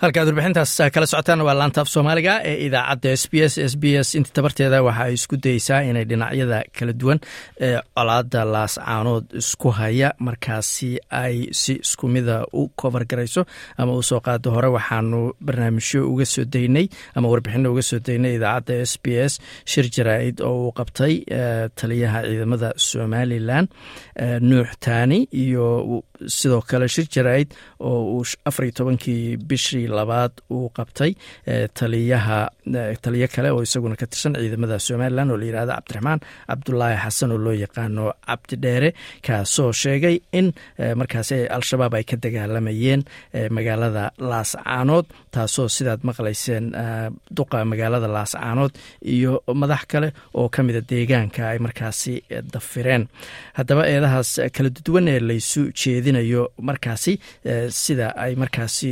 [0.00, 4.08] halkaad warbixintaas kala socotaan waa laantaaf soomaaliga ee idaacadda s b s s b s.
[4.18, 7.18] Inta tabarteeda waxa ay isku dayeysaa inay dhinacyada kala duwan
[7.66, 10.08] ee colaada laascaanood isku haya.
[10.26, 10.90] Markaasi
[11.22, 13.42] ay si isku mida u kovar garayso
[13.80, 18.32] ama u soo qaado hore waxaanu barnaamijyo uga soo daynay ama warbixino uga soo daynay
[18.38, 19.32] idaacadda s b s.
[19.70, 21.14] Shir jaraa-id oo uu qabtay
[21.78, 23.68] taliyaha ciidamada somalilan
[24.48, 25.66] nuux taani iyo
[26.26, 31.12] sidoo kale shir jaraa-id oo uu afariyo tobankii bishii labaad uu qabtay
[31.74, 32.50] taliyaha
[33.02, 37.38] taliyo kale oo isaguna ka tirsan ciidamada somalilan oo la yihahdo cabdiraxmaan cabdulaahi xasan oo
[37.44, 38.90] loo yaqaano cabdidheere
[39.26, 40.52] kaasoo sheegay in
[41.00, 43.02] markaasi al-shabaab ay ka dagaalamayeen
[43.56, 46.72] magaalada laascaanood taasoo sidaad maqlayseen
[47.36, 48.72] duqa magaalada laascaanood
[49.14, 52.14] iyo madax kale oo ka mida deegaanka ay markaasi
[52.52, 53.08] dafireen.
[53.58, 55.62] Haddaba eedahaas kala duwan ee laysu
[56.10, 57.12] jeedinayo markaasi
[57.70, 58.90] sida ay markaasi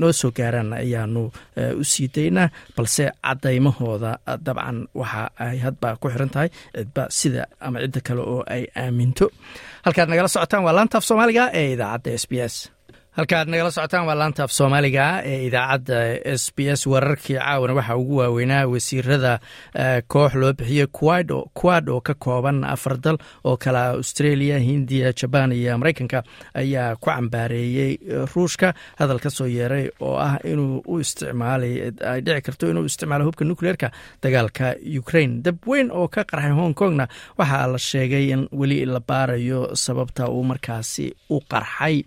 [0.00, 1.22] noo soo gaaraan ayaanu
[1.80, 7.78] u sii daynaa balse cadaymahooda dabcan waxa ay hadba ku xiran tahay cidba sida ama
[7.84, 9.26] cidda kale oo ay aaminto.
[9.84, 12.54] Halkaad nagala socotaan waa laantaaf soomaaliga ee idaacadda s b s
[13.16, 15.98] halka aad nagala socotaan waa laanta af soomaaliga ee idaacadda
[16.40, 16.82] s b s.
[16.86, 19.38] Wararkii caawana waxaa ugu waaweynaa wasiirada
[20.12, 20.86] koox loo bixiyey
[21.60, 26.22] quad oo ka kooban afar dal oo kala australia hindiya jabaan iyo maraykanka
[26.54, 27.98] ayaa ku cambaareeyey
[28.34, 28.74] ruushka.
[28.98, 33.44] Hadal ka soo yeeray oo ah inuu u isticmaalay ay dhici karto inuu isticmaalo hubka
[33.44, 33.90] nucleerka
[34.22, 35.38] dagaalka ukraine.
[35.42, 37.06] Dab weyn oo ka qarxay hong kongna
[37.38, 42.02] waxaa la sheegay in weli la baarayo sababta uu markaasi u qarxay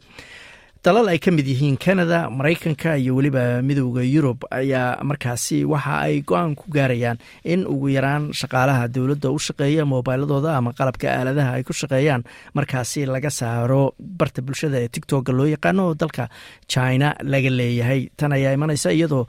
[0.84, 6.22] dalal ay ka mid yihiin canada maraykanka iyo weliba midowda yurub ayaa markaasi waxa ay
[6.24, 11.64] go'aan ku gaarayaan in ugu yaraan shaqaalaha dowladda u shaqeeya moobiladooda ama qalabka aaladaha ay
[11.68, 12.24] ku shaqeeyaan.
[12.56, 16.30] Markaasi laga saaro barta bulshada ee tictoga loo yaqaano oo dalka
[16.72, 18.08] china laga leeyahay.
[18.16, 19.28] Tan ayaa imanaysa iyadoo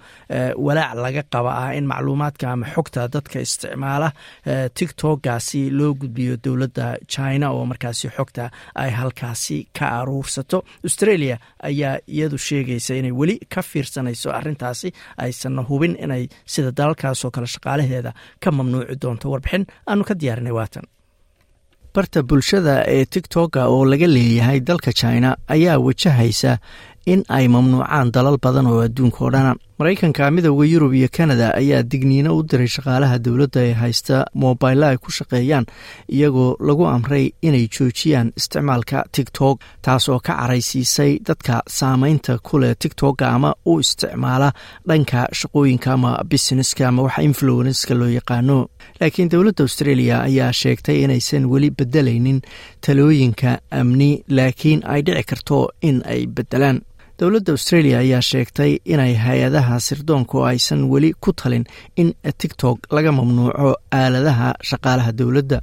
[0.67, 4.13] walaac laga qaba ah in macluumaadka ama xogta dadka isticmaala
[4.79, 10.63] tictogaasi loo gudbiyo dowladda china oo markaasi xogta ay halkaasi ka aruursato.
[10.87, 14.89] Australia ayaa iyadu sheegaysa inay weli ka fiirsanayso arintaasi
[15.25, 18.11] aysanna hubin inay sida dalalkaasoo kale shaqaalaheeda
[18.43, 19.65] ka mamnuuci doonto warbixin.
[19.91, 20.85] Aanu ka diyaarinay waatan.
[21.95, 26.53] Barta bulshada ee tictoka oo laga leeyahay dalka china ayaa wajahaysa
[27.13, 31.83] in ay mamnuucaan dalal badan oo adduunka oo dhana maraykanka midowda yurub iyo kanada ayaa
[31.83, 35.67] digniino u diray shaqaalaha dowladda ee haysta moobilo ay ku shaqeeyaan
[36.17, 43.55] iyagoo lagu amray inay joojiyaan isticmaalka tictok taasoo ka caraysiisay dadka saameynta kuleh tictoka ama
[43.67, 44.53] u isticmaala
[44.89, 48.59] dhanka shaqooyinka ama busineska ama waxa influenska loo yaqaano.
[49.01, 52.41] Laakiin dowladda australia ayaa sheegtay inaysan weli bedelaynin
[52.87, 56.81] talooyinka amni laakiin ay dhici karto in ay bedelaan
[57.21, 61.65] dowladda australia ayaa sheegtay inay hay'adaha sirdoonku aysan weli ku talin
[61.97, 62.09] in
[62.41, 65.59] tictok laga mamnuuco aaladaha shaqaalaha dowladda.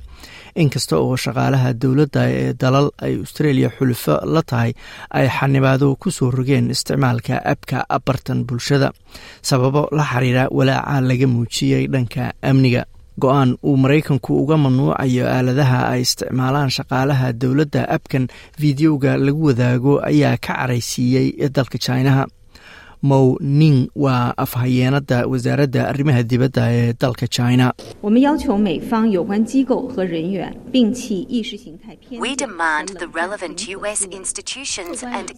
[0.63, 4.71] Inkasta oo shaqaalaha dowladda ee dalal ay australia xulufo la tahay
[5.17, 8.89] ay xanibaado ku soo rogeen isticmaalka abka bartan bulshada.
[9.41, 12.83] Sababo la xiriira walaaca laga muujiyey dhanka amniga
[13.23, 18.23] go'aan uu maraykanku uga mamnuucayo aaladaha ay isticmaalaan shaqaalaha dowladda abkan
[18.61, 22.23] fideoga lagu wadaago ayaa ka caraysiiyey dalka jinaha
[23.09, 23.27] mow
[23.61, 27.65] ning waa afhayeenada wasaaradda arrimaha dibadda ee dalka china.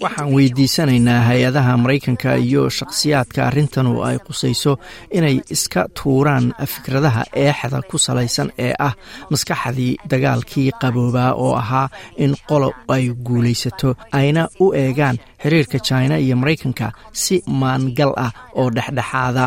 [0.02, 4.78] Waxaan weydiisanaynaa hay'adaha maraykanka iyo shakhsiyaadka arrintanu ay qusayso
[5.18, 8.94] inay iska tuuraan fikradaha eexda ku salaysan ee ah
[9.32, 16.36] maskaxdii dagaalkii qaboobaa oo ahaa in qolo ay guulaysato ayna u eegaan xiriirka china iyo
[16.42, 19.46] maraykanka si maangal ah oo dhexdhexaada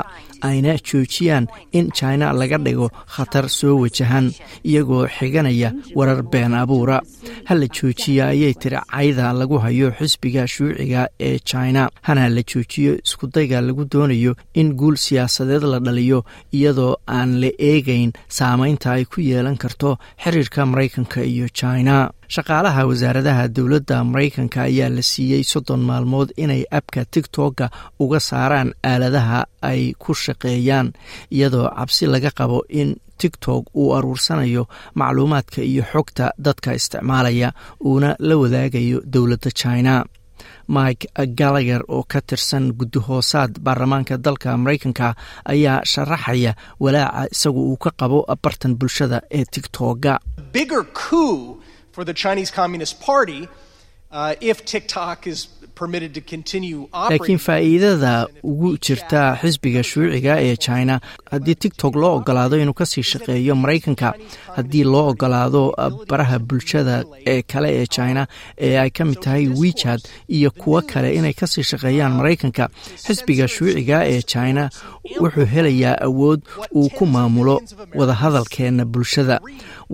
[0.49, 1.47] ayna joojiyaan
[1.79, 4.27] in china laga dhigo khatar soo wajahan
[4.65, 6.99] iyagoo xiganaya warar been abuura.
[7.49, 11.83] Hala joojiya ayay tiri cayda lagu hayo xisbiga shuuciga ee china.
[12.07, 16.25] Hana la joojiyo iskudayga lagu doonayo in guul siyaasadeed la dhaliyo
[16.57, 23.45] iyadoo aan la eegayn saameynta ay ku yeelan karto xiriirka maraykanka iyo china shaqaalaha wasaaradaha
[23.57, 27.67] dowladda maraykanka ayaa la siiyey soddon maalmood inay abka tictoka
[28.05, 29.41] uga saaraan aaladaha
[29.71, 30.89] ay ku shaqeeyaan
[31.37, 32.91] iyadoo cabsi laga qabo in
[33.21, 34.63] tictok uu aruursanayo
[34.95, 37.49] macluumaadka iyo xogta dadka isticmaalaya
[37.85, 39.95] uuna la wadaagayo dowladda china.
[40.77, 41.07] Mike
[41.39, 45.15] gallagher oo ka tirsan guddihoosaad baarlamaanka dalka maraykanka
[45.53, 50.13] ayaa sharaxaya walaaca isagu uu ka qabo bartan bulshada ee tictoga
[51.93, 53.41] for the Chinese Communist Party
[54.13, 54.35] uh,
[54.73, 55.27] TikTok
[55.81, 61.01] laakiin faa'iidada ugu jirta xisbiga shuuciga ee china
[61.31, 64.09] haddii tictok loo ogolaado inuu ka sii shaqeeyo maraykanka
[64.57, 65.63] haddii loo ogolaado
[66.11, 68.27] baraha bulshada ee kale ee china
[68.59, 72.69] ee ay ka mid tahay wechat iyo kuwo kale inay ka sii shaqeeyaan maraykanka
[73.07, 74.71] xisbiga shuuciga ee china
[75.21, 76.41] wuxuu helayaa awood
[76.75, 77.57] uu ku maamulo
[77.95, 79.41] wadahadalkeena bulshada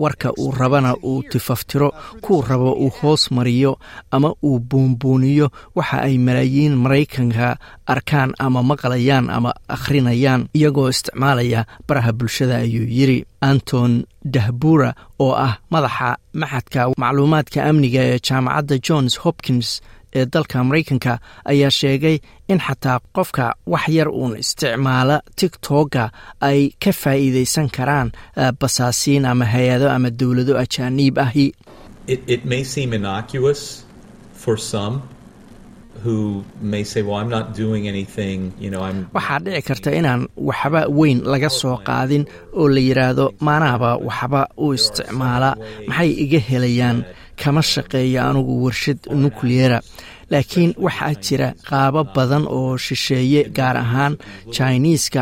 [0.03, 1.89] warka uu rabana uu tifaftiro
[2.21, 3.71] kuu rabo uu hoos mariyo
[4.11, 7.47] ama uu buunbuuniyo waxa ay malaayiin maraykanka
[7.93, 13.91] arkaan ama maqlayaan ama akhrinayaan iyagoo isticmaalaya baraha bulshada ayuu yiri anton
[14.35, 16.09] dahbura oo ah madaxa
[16.41, 19.69] maxadka macluumaadka amniga ee jaamacadda johns hopkins
[20.17, 21.13] ee dalka maraykanka
[21.51, 22.17] ayaa sheegay
[22.51, 26.03] in xataa qofka wax yar uun isticmaala tictoka
[26.49, 28.07] ay ka faa'iidaysan karaan
[28.61, 31.47] basaasiin ama hay'ado ama dowlado ajaaniib ahi.
[39.15, 42.23] Waxaa dhici karta inaan waxba weyn laga soo qaadin
[42.59, 45.49] oo la yidhaahdo maanaaba waxba u isticmaala
[45.89, 46.97] maxay iga helayaan
[47.43, 49.79] kama shaqeeya anugu warshad nukliyera
[50.31, 54.13] laakiin waxaa jira qaabo badan oo shisheeye gaar ahaan
[54.55, 55.21] jiniiska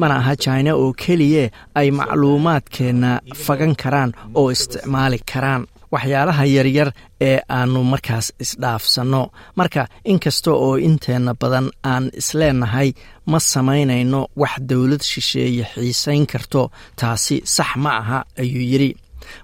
[0.00, 1.44] mana aha jina oo keliye
[1.80, 3.10] ay macluumaadkeenna
[3.46, 5.66] fagan karaan oo isticmaali karaan.
[5.94, 6.88] Waxyaalaha yaryar
[7.28, 9.22] ee aanu markaas isdhaafsanno.
[9.58, 9.82] Marka
[10.12, 12.88] inkasta oo inteenna badan aan isleenahay
[13.30, 16.62] ma samaynayno wax dowlad shisheeye xiisayn karto.
[17.00, 18.90] Taasi sax ma aha ayuu yidhi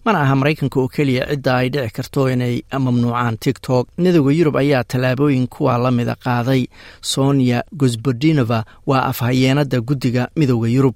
[0.04, 2.54] mana aha maraykanka oo keliya cidda ay dhici karto inay
[2.86, 3.84] mamnuucaan tiktok.
[3.98, 6.62] Midooda yurub ayaa tallaabooyin kuwa la mida qaaday.
[7.12, 10.94] Sonia gosbodinova waa afhayeenada guddiga midooda yurub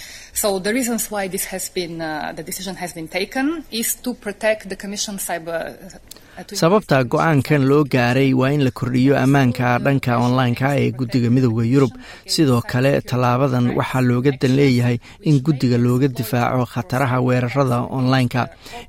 [6.47, 11.91] sababta go'aankan loo gaaray waa in la kordhiyo ammaanka dhanka online-ka ee guddiga midooda yurub.
[12.27, 18.43] Sidoo kale tallaabadan waxaa looga dan leeyahay in guddiga looga difaaco khataraha weerarada online-ka.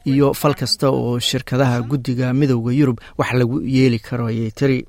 [0.06, 4.86] Iyo fal kasta oo shirkadaha guddiga midooda yurub wax lagu yeeli karo ayay tiri.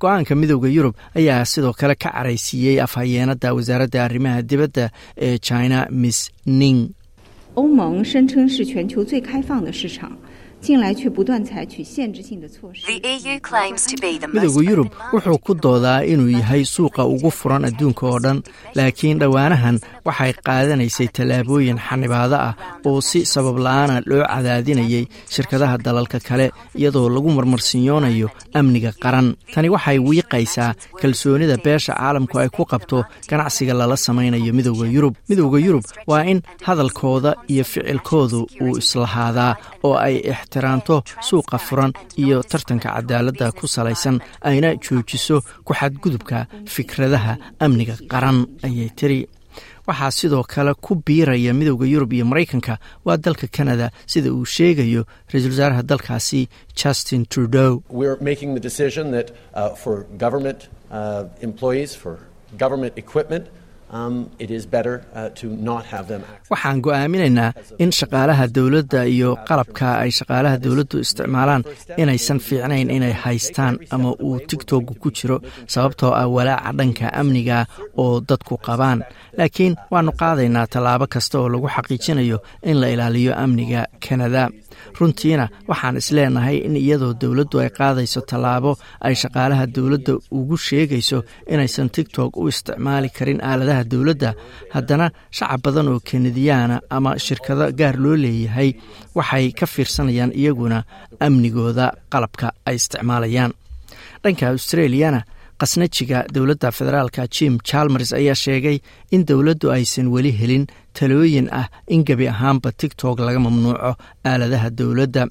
[0.00, 6.30] Go'aanka midooda yurub ayaa sidoo kale ka caraysiiyey afhayeenada wasaaradda arrimaha dibadda ee china miss
[6.46, 6.80] ning
[10.63, 12.85] 欧盟声称是全球最开放的市场，近来却不断采取限制性的措施。
[14.33, 18.37] midooda yurub wuxuu ku doodaa inuu yahay suuqa ugu furan adduunka oo dhan
[18.75, 19.75] laakiin dhowaanahan
[20.07, 22.53] waxay qaadanaysay tallaabooyin xanibaado ah
[22.87, 26.47] oo si sabab la-aana loo cadaadinayay shirkadaha dalalka kale
[26.79, 28.27] iyadoo lagu marmarsinyoonayo
[28.59, 34.87] amniga qaran tani waxay wiiqaysaa kalsoonida beesha caalamku ay ku qabto ganacsiga lala samaynayo midooda
[34.95, 39.51] yurub midooda yurub waa in hadalkooda iyo ficilkoodu uu islahaadaa
[39.83, 40.15] oo ay
[40.48, 48.46] ixtiraamto suuqa furan iyo tartanka cadaaladda ku salaysan ayna joojiso ku xadgudubka fikradaha amniga qaran
[48.64, 49.28] ayay tiri.
[49.88, 55.02] Waxaa sidoo kale ku biiraya midooda yurub iyo maraykanka waa dalka canada sida uu sheegayo
[55.32, 57.82] ra'iisul wasaaraha dalkaasi justin trudeau
[66.50, 71.62] waxaan go'aaminaynaa in shaqaalaha dowladda iyo qalabka ay shaqaalaha dowladdu isticmaalaan
[72.02, 75.36] inaysan fiicnayn inay haystaan ama uu tigtog ku jiro
[75.74, 77.58] sababtoo ah walaaca dhanka amniga
[78.02, 78.98] oo dadku qabaan.
[79.38, 82.38] Laakiin waannu qaadaynaa tallaabo kasta oo lagu xaqiijinayo
[82.70, 84.44] in la ilaaliyo amniga kanada.
[84.98, 88.72] Runtiina waxaan isleenahay in iyadoo dowladdu ay qaadayso tallaabo
[89.06, 91.18] ay shaqaalaha dowladda ugu sheegayso
[91.52, 94.30] inaysan tigtok u isticmaali karin aaladaha dowladda.
[94.74, 98.70] Haddana shacab badan oo kanadiyaana ama shirkado gaar loo leeyahay
[99.14, 100.78] waxay ka fiirsanayaan iyaguna
[101.26, 103.52] amnigooda qalabka ay isticmaalayaan.
[104.22, 105.20] Dhanka australiyana
[105.60, 108.76] khasnajiga dowladda federaalka jim chalmers ayaa sheegay
[109.14, 110.64] in dowladdu aysan weli helin
[110.98, 113.90] talooyin ah in gebi ahaanba tigtok laga mamnuuco
[114.30, 115.22] aaladaha dowladda.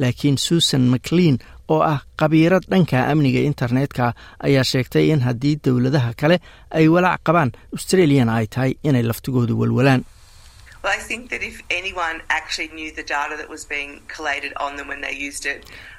[0.00, 1.36] Laakiin susan maclean
[1.74, 4.04] oo ah khabiirad dhanka amniga internetka
[4.46, 6.36] ayaa sheegtay in haddii dowladaha kale
[6.78, 10.02] ay walaac qabaan australiyana ay tahay inay laftigoodu walwalaan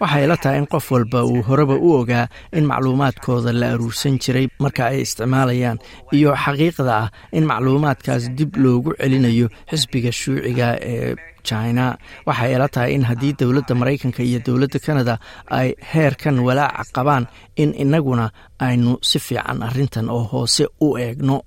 [0.02, 2.26] waxay la tahay in qof walba uu horeba u ogaa
[2.58, 5.78] in macluumaadkooda la aruursan jiray marka ay isticmaalayaan
[6.18, 7.08] iyo xaqiiqda ah
[7.38, 11.16] in macluumaadkaas dib loogu celinayo xisbiga shuuciga ee
[11.50, 11.86] china.
[12.28, 15.16] Waxay ila tahay in haddii dowladda maraykanka iyo dowladda canada
[15.60, 17.24] ay heerkan walaaca qabaan
[17.64, 18.26] in innaguna
[18.68, 21.38] aynu si fiican arrintan oo hoose u eegno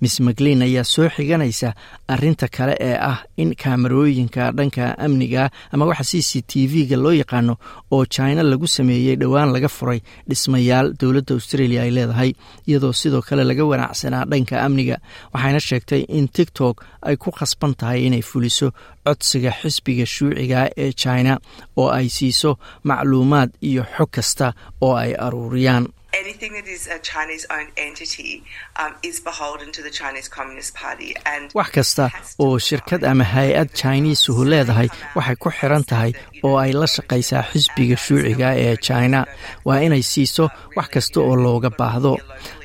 [0.00, 1.68] miss maclean ayaa soo xiganaysa
[2.08, 7.12] arinta kale ee ah in kaamarooyinka dhanka amniga ama waxa c c t v-ga loo
[7.22, 7.54] yaqaano
[7.94, 12.30] oo china lagu sameeyey dhowaan laga furay dhismayaal dowladda australia ay leedahay
[12.68, 14.96] iyadoo sidoo kale laga wanaacsanaa dhanka amniga.
[15.34, 16.76] Waxayna sheegtay in tiktok
[17.08, 18.68] ay ku khasban tahay inay fuliso
[19.06, 21.32] codsiga xisbiga shuuciga ee china
[21.80, 22.50] oo ay siiso
[22.88, 24.46] macluumaad iyo xog kasta
[24.86, 25.84] oo ay aruuriyaan
[26.20, 28.44] anything that is a Chinese owned entity
[28.76, 31.14] um, is beholden to the Chinese Communist Party.
[31.26, 32.10] And wax kasta
[32.40, 36.12] oo shirkad ama hay'ad chiniisuhu leedahay waxay ku xiran tahay
[36.46, 39.20] oo ay la shaqaysaa xisbiga shuuciga ee china.
[39.66, 40.44] Waa inay siiso
[40.76, 42.12] wax kasta oo looga baahdo.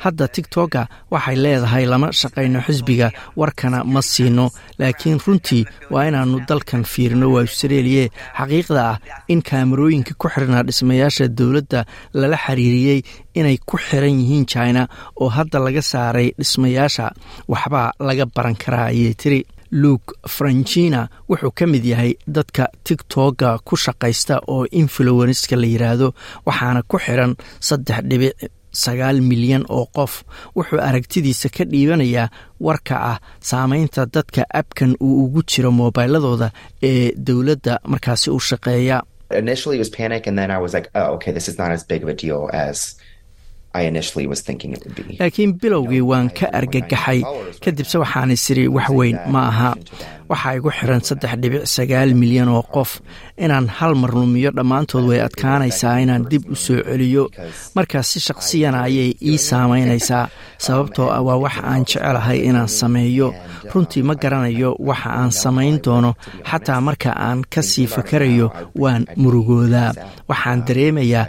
[0.03, 0.81] Hadda tigtoka
[1.13, 3.07] waxay leedahay lama shaqayno xisbiga
[3.39, 4.45] warkana ma siino.
[4.79, 5.63] Laakiin runtii
[5.93, 8.05] waa inaanu dalkan fiirino waa australia.
[8.39, 8.97] Xaqiiqda ah
[9.33, 11.79] in kaamarooyinka ku xirnaa dhismayaasha dowladda
[12.19, 12.99] lala xiriiriyey
[13.39, 14.81] inay ku xiran yihiin china
[15.21, 17.05] oo hadda laga saaray dhismayaasha
[17.51, 19.39] waxbaa laga baran karaa ayay tiri
[19.71, 26.07] luke francina wuxuu ka mid yahay dadka tigtoga ku shaqaysta oo influenska la yiraahdo
[26.45, 28.33] waxaana ku xiran saddex dhibic
[28.71, 30.13] sagaal milyan oo qof.
[30.55, 33.17] Wuxuu aragtidiisa ka dhiibanayaa warka ah
[33.49, 36.51] saameynta dadka abkan uu ugu jiro moobiladooda
[36.89, 38.97] ee dowladda markaasi u shaqeeya
[45.19, 47.21] laakiin bilowgii waan ka argagaxay.
[47.63, 49.75] kadibse waxaan isiri wax weyn ma aha.
[50.29, 53.01] waxaa igu xiran saddex dhibic sagaal milyan oo qof.
[53.37, 55.99] inaan hal mar lumiyo dhammaantood way adkaanaysaa.
[56.03, 57.29] inaan dib u soo celiyo.
[57.75, 60.25] markaas si shaqsiyana ayay ii saamaynaysaa.
[60.65, 63.29] Sababtoo ah waa wax aan jecelahay inaan sameeyo.
[63.73, 66.11] Runtii ma garanayo waxa aan samayn doono
[66.49, 68.47] xataa marka aan ka sii fakarayo
[68.81, 69.91] waan murugoodaa.
[70.29, 71.25] Waxaan dareemayaa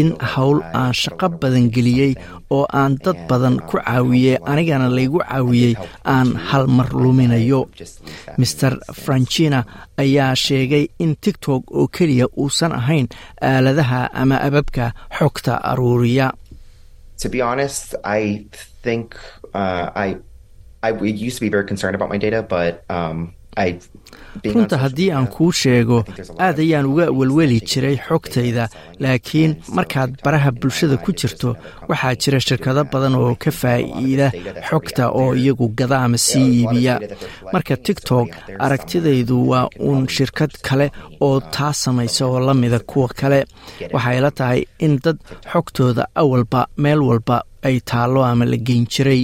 [0.00, 2.12] in howl aan shaqo badan geliyey
[2.50, 5.74] oo aan dad badan ku caawiyey anigana laygu caawiyey
[6.14, 7.60] aan hal mar luminayo.
[8.38, 8.72] Master
[9.04, 9.60] franchina
[9.98, 13.06] ayaa sheegay in tigtok oo keliya uusan ahayn
[13.42, 16.26] aaladaha ama ababka xogta aruuriya
[23.54, 23.78] Um,
[24.54, 25.98] runta haddii aan kuu sheego
[26.44, 28.64] aad ayaan uga welweli jiray xogtayda.
[29.02, 31.50] laakiin markaad baraha bulshada ku jirto
[31.88, 34.26] waxaa jira shirkado badan oo ka faa'iida
[34.68, 36.94] xogta oo iyagu gada ama sii iibiya
[37.52, 38.28] marka tigtok
[38.64, 40.86] aragtidaydu waa uun shirkad kale
[41.26, 43.40] oo taa samaysa oo la mida kuwa kale.
[43.94, 45.18] waxay la tahay in dad
[45.52, 47.36] xogtooda awalba meel walba
[47.68, 49.22] ay taallo ama la geyn jiray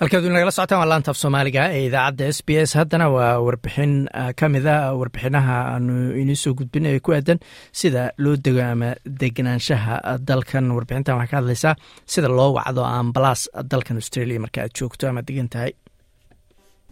[0.00, 2.70] halkaad nagala socotaan waa laantaaf soomaaliga ee idaacadda s b s.
[2.78, 3.92] Haddana waa warbixin
[4.40, 7.38] ka mida warbixinaha aanu inii soo gudbin ee ku aadan
[7.80, 8.90] sida loo dego ama
[9.22, 9.96] degenaanshaha
[10.28, 10.70] dalkan.
[10.76, 11.74] Warbixintan waxaa ka hadlaysaa
[12.12, 13.42] sida loo wacdo ambalaas
[13.72, 15.72] dalkan australia marka aad joogto ama degan tahay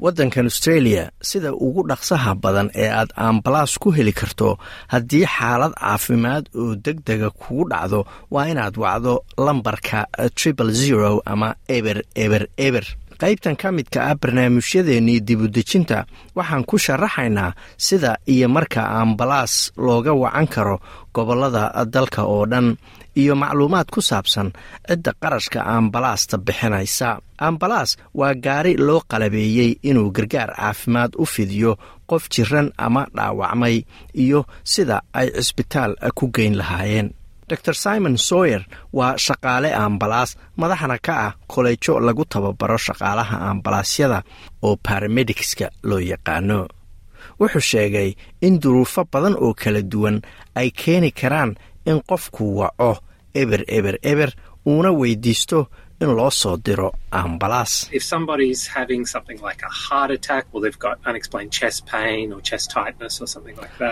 [0.05, 4.49] waddankan australia sida ugu dhaqsaha badan ee aad ambalaas ku heli karto
[4.93, 8.01] haddii xaalad caafimaad oo deg dega kugu dhacdo
[8.35, 9.13] waa inaad wacdo
[9.47, 9.99] lambarka
[10.39, 12.85] triple zero ama eber eber eber
[13.21, 15.99] qaybtan ka midka ah barnaamijyadeennii dibudejinta
[16.37, 17.51] waxaan ku sharaxaynaa
[17.87, 20.77] sida iyo marka ambalaas looga wacan karo
[21.15, 21.63] gobollada
[21.95, 22.77] dalka oo dhan
[23.21, 24.49] iyo macluumaad ku saabsan
[24.89, 27.19] cidda qarashka ambalaasta bixinaysa.
[27.39, 31.73] Ambalaas waa gaari loo qalabeeyey inuu gargaar caafimaad u fidiyo
[32.11, 33.77] qof jiran ama dhaawacmay
[34.15, 34.41] iyo
[34.73, 37.11] sida ay cisbitaal ku geyn lahaayeen
[37.65, 38.63] dor simon soyer
[38.99, 40.31] waa shaqaale ambalaas
[40.61, 44.19] madaxna ka ah koleejo lagu tababaro shaqaalaha ambalaasyada
[44.67, 46.61] oo baramedicska loo yaqaano.
[47.41, 48.11] Wuxuu sheegay
[48.47, 50.17] in duruufo badan oo kala duwan
[50.61, 51.51] ay keeni karaan
[51.91, 52.91] in qofku waco
[53.41, 54.31] eber eber eber
[54.67, 55.59] uuna weydiisto
[56.03, 57.73] in loo soo diro ambalaas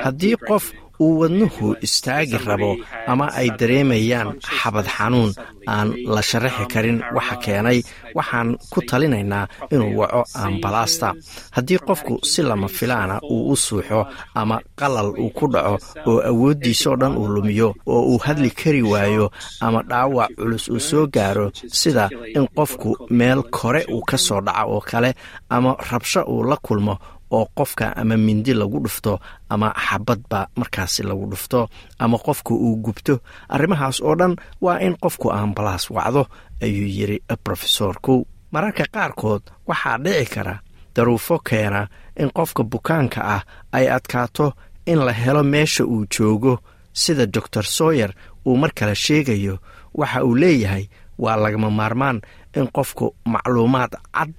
[0.05, 0.65] haddii qof
[1.01, 2.71] uu wadnuhu istaagi rabo
[3.07, 4.29] ama ay dareemayaan
[4.59, 5.31] xabad xanuun
[5.75, 7.79] aan la sharaxi karin waxa keenay
[8.19, 9.45] waxaan ku talinaynaa
[9.75, 11.09] inuu waco ambalaasta
[11.57, 14.01] haddii qofku si lama filaana uu u suuxo
[14.41, 15.75] ama qalal uu ku dhaco
[16.11, 19.27] oo awooddiisoo dhan uu lumiyo oo uu hadli kari waayo
[19.67, 21.47] ama dhaawac culus uu soo gaaro
[21.81, 22.05] sida
[22.37, 25.11] in qofku meel kore uu ka soo dhaco oo kale
[25.55, 26.95] ama rabsho uu la kulmo
[27.37, 29.12] oo qofka ama mindi lagu dhufto
[29.53, 31.61] ama xabadba markaasi lagu dhufto
[31.99, 33.14] ama qofka uu gubto.
[33.55, 34.34] Arrimahaas oo dhan
[34.64, 36.22] waa in qofku ambalaas wacdo
[36.64, 38.14] ayuu yidhi brofesorku
[38.53, 40.55] mararka qaarkood waxaa dhici kara
[40.95, 41.82] daruufo keena
[42.20, 43.43] in qofka bukaanka ah
[43.76, 44.47] ay adkaato
[44.91, 46.55] in la helo meesha uu joogo
[46.93, 48.11] sida doctor soyer
[48.47, 49.55] uu mar kale sheegayo.
[49.95, 50.84] Waxa uu leeyahay
[51.18, 52.18] waa lagama maarmaan
[52.57, 54.30] in qofku macluumaad cad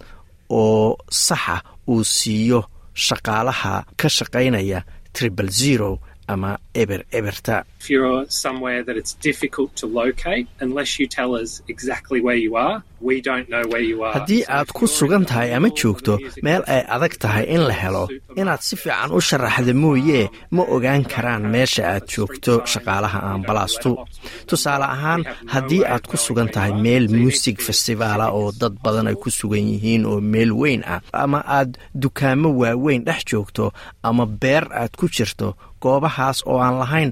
[0.49, 2.59] oo saxa uu siiyo
[3.05, 4.79] shaqaalaha ka shaqaynaya
[5.15, 5.91] tribal zero
[6.33, 7.55] ama eber eberta
[14.17, 16.13] haddii aad ku sugan tahay ama joogto
[16.45, 18.03] meel ay adag tahay in la helo.
[18.41, 20.25] inaad si fiican u sharaxda mooyee
[20.55, 23.91] ma ogaan karaan meesha aad joogto shaqaalaha ambalaastu
[24.49, 25.21] tusaale ahaan
[25.53, 30.03] haddii aad ku sugan tahay meel muusig festivaala oo dad badan ay ku sugan yihiin
[30.11, 31.71] oo meel weyn ah ama aad
[32.01, 33.65] dukaamo waaweyn dhex joogto
[34.07, 35.49] ama beer aad ku jirto
[35.83, 37.11] goobahaas oo aan lahayn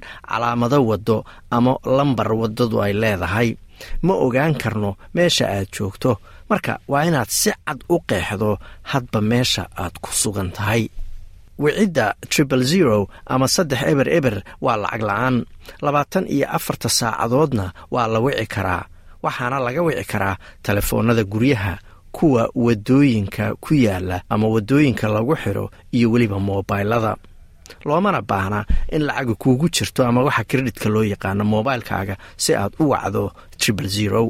[0.68, 3.56] calaamado waddo ama lambar waddadu ay leedahay.
[4.02, 6.18] Ma ogaan karno meesha aad joogto.
[6.50, 10.88] Marka waa inaad si cad u qeexdo hadba meesha aad ku sugan tahay.
[11.58, 15.44] Wicidda tribal zero ama saddex eber eber waa lacag la'aan.
[15.82, 18.84] Labaatan iyo afarta saacadoodna waa la wici karaa.
[19.22, 21.78] Waxaana laga wici karaa telefoonnada guryaha
[22.12, 27.16] kuwa waddooyinka ku yaalla ama waddooyinka lagu xidho iyo weliba moobaylada
[27.84, 28.60] loomana baahna
[28.94, 33.22] in lacaga kuugu jirto ama waxa kredhitka loo yaqaano moobaylkaaga si aad u wacdo
[33.60, 34.22] tribal zero.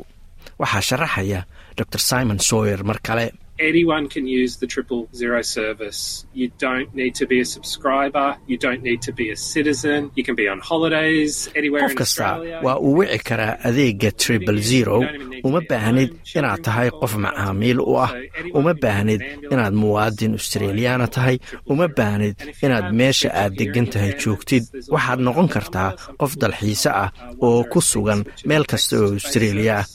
[0.61, 1.41] Waxaa sharaxaya
[1.77, 3.27] dor simon soyer mar kale
[3.59, 6.27] anyone can use the triple zero service.
[6.35, 8.37] You don't need to be a subscriber.
[8.47, 10.11] You don't need to be a citizen.
[10.15, 12.29] You can be on holidays anywhere qof in kasta
[12.67, 14.97] waa uu wici karaa adeega triple zero.
[15.45, 18.11] Uma baahnid inaad tahay qof macaamiil u ah.
[18.59, 19.21] Uma baahnid
[19.53, 21.37] inaad muwaadin australiyaana tahay.
[21.73, 22.35] uma baahnid
[22.65, 24.65] inaad meesha aad degan tahay joogtid.
[24.95, 25.91] waxaad noqon kartaa
[26.21, 27.11] qof dalxiise ah
[27.47, 29.87] oo ku sugan meel kasta oo australia ah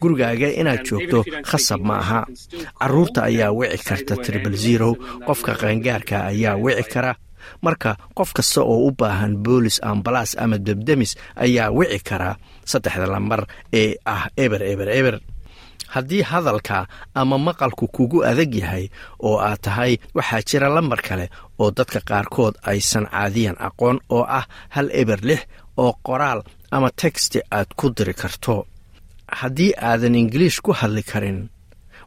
[0.00, 1.18] gurigaaga inaad joogto
[1.48, 2.20] khasab ma aha
[2.80, 4.90] carruurta ayaa wici karta triple zero
[5.26, 7.12] qofka qaangaarka ayaa wici kara.
[7.64, 11.12] Marka qof kasta oo u baahan boolis ambalaas ama debdemis
[11.44, 12.30] ayaa wici kara.
[12.70, 13.40] Saddexda lambar
[13.72, 15.16] ee ah eber eber eber.
[15.94, 18.84] Haddii hadalka ama maqalku kugu adag yahay
[19.26, 21.26] oo aad tahay waxaa jira lambar kale
[21.58, 25.40] oo dadka qaarkood aysan caadiyan aqoon oo ah hal eber lix
[25.82, 28.66] oo qoraal ama texti aad ku diri karto
[29.40, 31.38] haddii aadan ingiliish ku hadli karin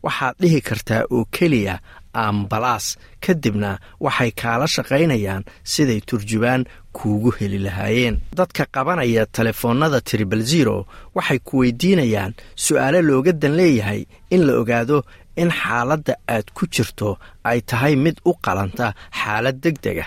[0.06, 1.76] waxaad dhihi kartaa oo keliya
[2.14, 2.86] ambalaas
[3.26, 3.70] kadibna
[4.06, 5.44] waxay kaala shaqaynayaan
[5.74, 6.66] siday turjubaan
[6.98, 8.16] kuugu heli lahaayeen.
[8.40, 10.78] Dadka qabanaya telefoonnada tribal zero
[11.16, 12.34] waxay ku weydiinayaan
[12.66, 14.02] su'aalo looga dan leeyahay
[14.34, 14.98] in la ogaado
[15.42, 17.10] in xaaladda aad ku jirto
[17.50, 18.88] ay tahay mid u qalanta
[19.20, 20.06] xaalad deg dega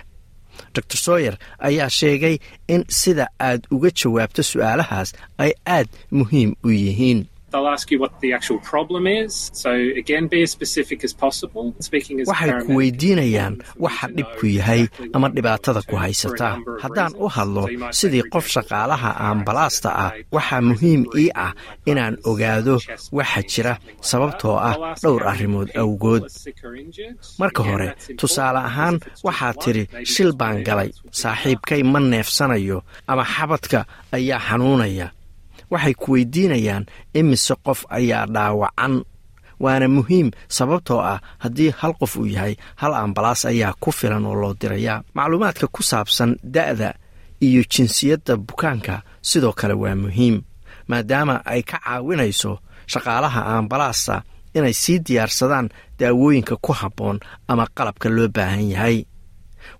[0.75, 1.35] dor sooyer
[1.69, 2.37] ayaa sheegay
[2.75, 5.09] in sida aad uga jawaabto su'aalahaas
[5.45, 5.89] ay aad
[6.19, 7.21] muhiim u yihiin
[7.55, 9.33] They'll ask you what the actual problem is.
[9.63, 9.71] So
[10.03, 11.65] again, be as specific as possible.
[11.89, 14.83] Speaking as waxay ku weydiinayaan waxa to dhib know ku yahay
[15.15, 16.49] ama dhibaatada ku doing for a haysata.
[16.55, 17.65] number of haddaan u hadlo
[18.01, 21.53] sidii qof shaqaalaha car ambalaasta ah waxaa muhiim ii ah
[21.91, 22.75] inaan ogaado
[23.19, 23.73] waxa jira
[24.11, 26.25] sababtoo ah dhowr arrimood awgood.
[27.41, 27.89] marka hore
[28.21, 28.97] tusaale ahaan
[29.27, 29.83] waxaad one, tidhi
[30.13, 30.91] shil baan galay.
[31.21, 32.79] saaxiibkay ma neefsanayo
[33.11, 33.81] ama xabadka
[34.17, 35.07] ayaa xanuunaya
[35.75, 36.85] waxay ku weydiinayaan
[37.19, 38.95] imise qof ayaa dhaawacan.
[39.65, 44.35] Waana muhiim sababtoo ah haddii hal qof uu yahay hal ambalaas ayaa ku filan oo
[44.43, 46.91] loo dirayaa macluumaadka ku saabsan da'da
[47.47, 50.37] iyo jinsiyadda bukaanka sidoo kale waa muhiim
[50.91, 52.53] maadaama ay ka caawinayso
[52.93, 54.23] shaqaalaha ambalaasta
[54.59, 55.67] inay sii diyaarsadaan
[55.99, 57.19] daawooyinka ku habboon
[57.49, 58.97] ama qalabka loo baahan yahay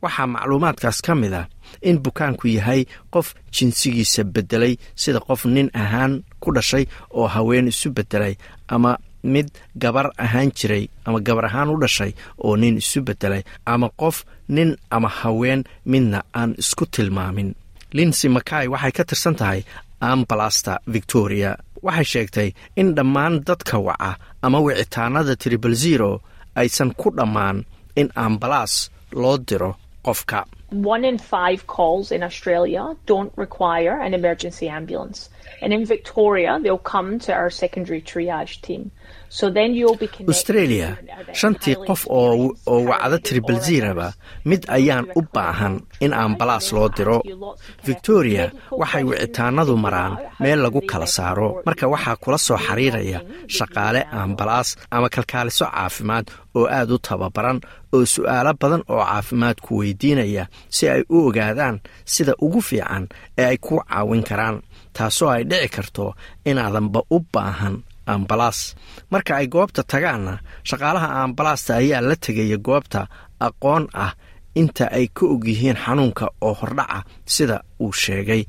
[0.05, 1.47] waxaa macluumaadkaas ka mid ah
[1.89, 2.81] in bukaanku yahay
[3.15, 3.27] qof
[3.57, 6.85] jinsigiisa beddelay sida qof nin ahaan ku dhashay
[7.19, 8.35] oo haween isu beddelay
[8.75, 8.93] ama
[9.35, 9.49] mid
[9.83, 12.13] gabar ahaan jiray ama gabar ahaan u dhashay
[12.45, 13.43] oo nin isu beddelay
[13.73, 14.17] ama qof
[14.57, 17.51] nin ama haween midna aan isku tilmaamin.
[17.97, 19.61] Linsy mackay waxay ka tirsan tahay
[20.11, 21.51] ambalasta victoria.
[21.87, 22.49] Waxay sheegtay
[22.81, 24.11] in dhammaan dadka waca
[24.45, 26.11] ama wicitaanada tribal zero
[26.61, 27.57] aysan ku dhammaan
[28.01, 28.75] in ambalaas
[29.23, 29.71] loo diro
[30.05, 35.31] qofka One in five calls in Australia don't require an emergency ambulance.
[35.63, 38.91] And in Victoria, they'll come to our secondary triage team.
[40.33, 40.89] Australia.
[41.41, 44.17] shantii qof oo experienced oo wacda paramedic tribal or a zeraba nurse.
[44.51, 45.75] mid ayaan u baahan
[46.05, 47.19] in ambalaas loo diro.
[47.89, 48.45] victoria
[48.81, 50.13] waxay wicitaanadu maraan
[50.43, 51.49] meel lagu kala saaro.
[51.67, 53.21] marka waxaa kula soo xiriiraya
[53.57, 56.27] shaqaale ambalaas ama kalkaaliso caafimaad
[56.59, 57.59] oo aad u tababaran
[57.95, 60.45] oo su'aalo badan oo caafimaad ku weydiinaya
[60.77, 61.77] si ay u ogaadaan
[62.13, 63.05] sida ugu fiican
[63.39, 64.57] ee ay ku caawin karaan
[64.97, 66.05] taasoo ay dhici karto
[66.51, 67.77] inaadanba u baahan
[68.07, 68.75] ambalaas.
[69.11, 70.39] Marka ay goobta tagaanna
[70.69, 73.01] shaqaalaha ambalaasta ayaa la tegaya goobta
[73.41, 74.13] aqoon ah.
[74.55, 78.43] Inta ay ka og yihiin xanuunka oo hordhaca sida uu sheegay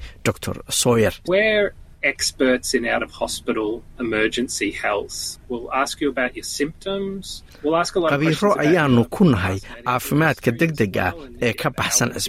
[0.70, 1.14] sawyer.
[1.28, 1.74] We're
[2.12, 3.70] experts in out of hospital
[4.06, 5.16] emergency health.
[5.50, 7.24] We'll ask you about your symptoms.
[7.64, 11.14] We'll ask a lot of qabiiro your ku nahay caafimaadka history deg deg ah as
[11.16, 12.26] well, and ee ka baxsan medication.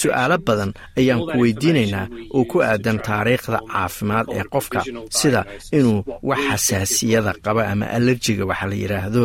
[0.00, 2.06] su'aalo badan ayaan ku weydiinaynaa
[2.36, 4.80] oo ku aadan taariikhda caafimaad ee qofka
[5.18, 5.40] sida
[5.78, 5.98] inuu
[6.30, 9.24] wax xasaasiyada qaba ama alerjiga waxa la yidhaahdo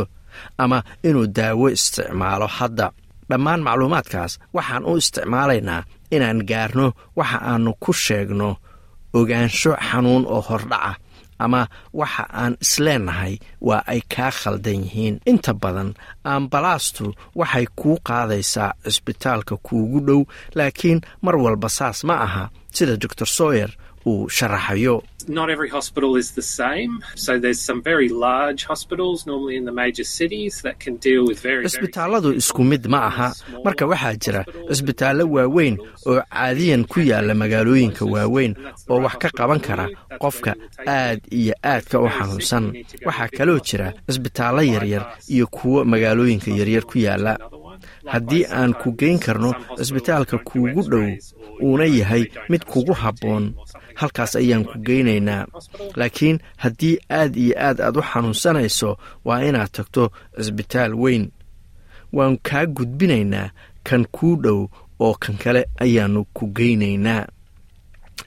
[0.64, 0.78] ama
[1.08, 2.88] inuu daawo isticmaalo hadda
[3.30, 5.82] dhammaan macluumaadkaas waxaan u isticmaalaynaa
[6.16, 6.88] inaan gaarno
[7.20, 8.50] waxa aanu ku sheegno
[9.18, 10.94] ogaansho xanuun oo hordhaca
[11.46, 11.62] ama
[12.00, 13.34] waxa aan isleenahay
[13.68, 15.16] waa ay kaa khaldan yihiin.
[15.32, 15.90] Inta badan
[16.34, 17.06] ambalaastu
[17.40, 20.22] waxay kuu qaadaysaa cisbitaalka kuugu dhow
[20.58, 22.44] laakiin mar walba saas ma aha
[22.76, 23.72] sida dor sawyer
[24.10, 24.96] uu sharaxayo
[25.28, 27.04] Not every hospital is the same.
[27.16, 31.40] So there's some very large hospitals, normally in the major cities, that can deal with
[31.42, 33.28] very, cisbitaalladu isku mid ma aha.
[33.66, 35.76] marka waxaa jira cisbitaallo waaweyn
[36.08, 38.54] oo caadiyan ku yaalla magaalooyinka waaweyn
[38.90, 39.86] oo wax ka qaban kara
[40.24, 40.56] qofka
[40.88, 42.66] aad iyo aadka u xanuunsan.
[43.08, 45.04] Waxaa kaloo jira cisbitaallo yaryar
[45.36, 47.34] iyo kuwo magaalooyinka yaryar ku yaalla
[48.14, 51.06] haddii aan ku geyn karno cisbitaalka kuugu dhow
[51.62, 53.54] uuna yahay mid kugu habboon
[54.02, 55.44] halkaas ayaan ku geynaynaa.
[56.00, 58.90] Laakiin haddii aad iyo aad aad u xanuunsanayso
[59.28, 60.04] waa inaad tagto
[60.38, 61.26] cisbitaal weyn.
[62.16, 63.50] Waan kaa gudbinaynaa
[63.88, 64.60] kan kuu dhow
[65.06, 67.24] oo kan kale ayaannu ku geynaynaa.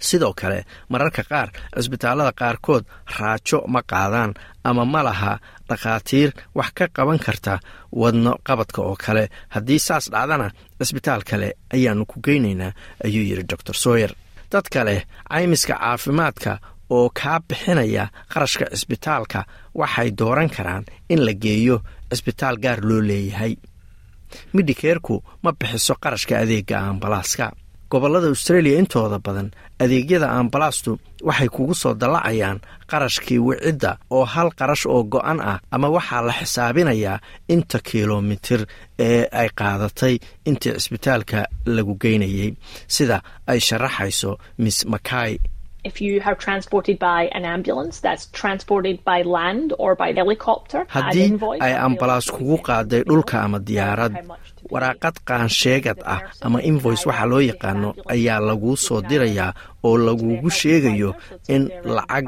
[0.09, 0.59] Sidoo kale
[0.89, 2.85] mararka qaar cisbitaallada qaarkood
[3.19, 4.33] raajo ma qaadaan
[4.69, 5.33] ama ma laha
[5.69, 7.55] dhakhaatiir wax ka qaban karta
[8.01, 9.25] wadno qabadka oo kale.
[9.55, 10.47] Haddii saas dhacdana
[10.79, 12.73] cisbitaal kale ayaannu ku geynaynaa
[13.05, 14.13] ayuu yidhi doctor sooyer
[14.53, 16.53] dadka leh caymiska caafimaadka
[16.97, 19.41] oo kaa bixinaya qarashka cisbitaalka
[19.81, 21.77] waxay dooran karaan in la geeyo
[22.11, 23.53] cisbitaal gaar loo leeyahay.
[24.55, 27.47] Midhikeerku ma bixiso qarashka adeega ambalaaska
[27.93, 29.49] gobollada australia intooda badan
[29.83, 30.91] adeegyada ambalaastu
[31.29, 32.59] waxay kugu soo dallacayaan
[32.91, 37.17] qarashkii wicidda oo hal qarash oo go'an ah ama waxaa la xisaabinayaa
[37.55, 38.61] inta kilomitir
[39.09, 40.15] ee ay qaadatay
[40.49, 41.39] intii cisbitaalka
[41.77, 42.51] lagu geynayay.
[42.95, 43.17] Sida
[43.51, 44.31] ay sharaxayso
[44.65, 45.33] miss makay
[45.89, 51.29] If you have transported by an ambulance that's transported by land or by helicopter, haddii
[51.67, 54.15] ay ambalaas kugu qaaday dhulka ama diyaarad
[54.73, 59.51] waraaqad qaansheegad ah ama invoice waxaa loo yaqaano ayaa laguu soo dirayaa
[59.89, 61.11] oo lagugu sheegayo
[61.55, 61.63] in
[61.97, 62.25] lacag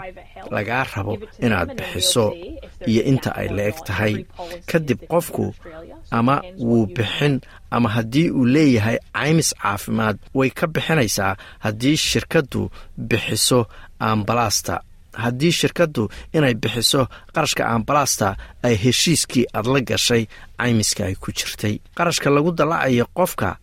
[0.56, 2.24] lagaa rabo inaad bixiso
[2.90, 4.14] iyo inta ay la eg tahay.
[4.70, 5.44] Kadib qofku
[6.18, 6.34] ama
[6.68, 7.34] wuu bixin
[7.70, 11.32] ama haddii uu leeyahay caymis caafimaad way ka bixinaysaa
[11.64, 12.62] haddii shirkaddu
[13.08, 13.60] bixiso
[13.98, 14.74] ambalaasta
[15.24, 16.02] haddii shirkaddu
[16.36, 17.02] inay bixiso
[17.34, 18.28] qarashka ambalaasta
[18.66, 20.22] ay heshiiskii aad la gashay
[20.58, 21.74] caymiska ay ku jirtay.
[21.96, 23.56] Qarashka lagu dallacayo qofka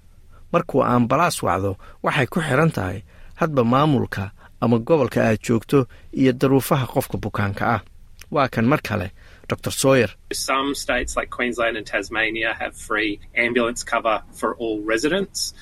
[0.54, 1.72] markuu ambalaas wacdo
[2.04, 3.00] waxay ku xidhan tahay
[3.40, 4.24] hadba maamulka
[4.62, 5.80] ama gobolka aad joogto
[6.20, 7.82] iyo daruufaha qofka bukaanka ah.
[8.32, 9.08] Waa kan mar kale
[9.50, 15.54] dr sawyer Some states like Queensland and Tasmania have free ambulance cover for all residents.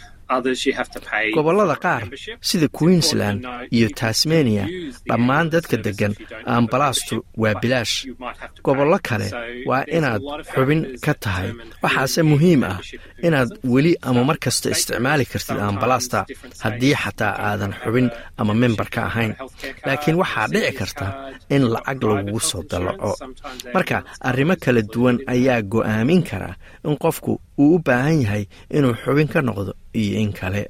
[1.36, 2.04] Gobollada qaar
[2.42, 3.40] sida queensland
[3.72, 4.66] iyo tasmania
[5.10, 6.14] dhammaan dadka deggan
[6.46, 7.96] ambalaastu waa bilaash.
[8.64, 9.28] gobollo kale
[9.70, 10.22] waa inaad
[10.54, 11.50] xubin ka tahay.
[11.84, 12.80] waxaase muhiim ah
[13.28, 16.20] inaad weli ama mar kasta isticmaali kartid ambalaasta
[16.64, 18.08] haddii xataa aadan xubin
[18.38, 19.34] ama member ka ahayn.
[19.86, 21.06] laakiin waxaa dhici karta
[21.56, 23.12] in lacag lagugu soo dallaco
[23.76, 23.98] marka
[24.30, 26.52] arrimo kala duwan ayaa go'aamin kara
[26.88, 28.44] in qofku uu u baahan yahay
[28.78, 29.72] inuu xubin ka noqdo
[30.02, 30.64] iyo in kale.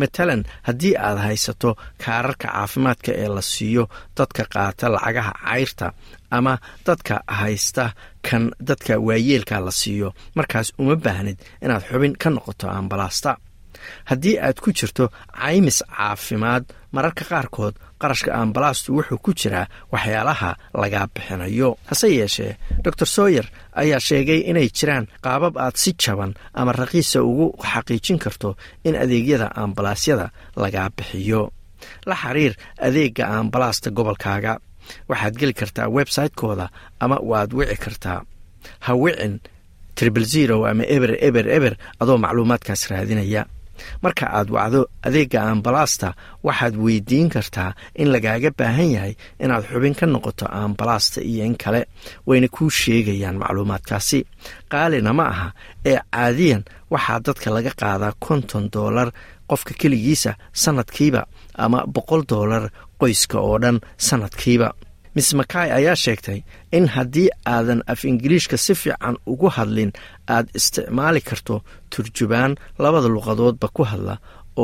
[0.00, 1.70] Matalan haddii aad haysato
[2.04, 3.84] kaararka caafimaadka ee la siiyo
[4.16, 5.86] dadka qaata lacagaha cayrta
[6.36, 6.54] ama
[6.86, 7.84] dadka haysta
[8.26, 13.30] kan dadka waayeelka la siiyo markaas uma baahnid inaad xubin ka noqoto ambalaasta
[14.10, 15.04] haddii aad ku jirto
[15.40, 16.64] caymis caafimaad
[16.96, 20.50] mararka qaarkood qarashka ambalaastu wuxuu ku jiraa waxyaalaha
[20.82, 21.68] lagaa bixinayo.
[21.90, 22.52] Hase yeeshee
[22.84, 23.46] dor sawyer
[23.82, 28.56] ayaa sheegay inay jiraan qaabab aad si jaban ama raqiisa ugu xaqiijin karto
[28.88, 30.26] in adeegyada ambalaasyada
[30.62, 31.42] lagaa bixiyo.
[32.08, 32.52] La xiriir
[32.86, 34.52] adeega ambalaasta gobolkaaga.
[35.10, 36.66] Waxaad geli kartaa website-kooda
[37.00, 38.20] ama waad wici kartaa.
[38.86, 39.34] Ha wicin
[39.98, 43.42] tribl zero ama eber eber eber adoo macluumaadkaas raadinaya
[44.02, 46.08] marka aad wacdo adeega ambalaasta
[46.46, 47.70] waxaad weydiin kartaa
[48.00, 49.14] in lagaaga baahan yahay
[49.44, 51.80] inaad xubin ka noqoto ambalaasta iyo in kale
[52.28, 54.18] wayna kuu sheegayaan macluumaadkaasi.
[54.72, 55.48] Qaalina ma aha
[55.90, 56.62] ee caadiyan
[56.92, 59.08] waxaa dadka laga qaadaa konton doolar
[59.50, 61.22] qofka keligiisa sanadkiiba
[61.64, 62.64] ama boqol doolar
[63.00, 63.76] qoyska oo dhan
[64.08, 64.68] sanadkiiba
[65.16, 66.38] miss makay ayaa sheegtay
[66.78, 69.92] in haddii aadan af ingiliishka si fiican ugu hadlin
[70.36, 71.54] aad isticmaali karto
[71.92, 72.52] turjubaan
[72.84, 74.14] labada luqadoodba ku hadla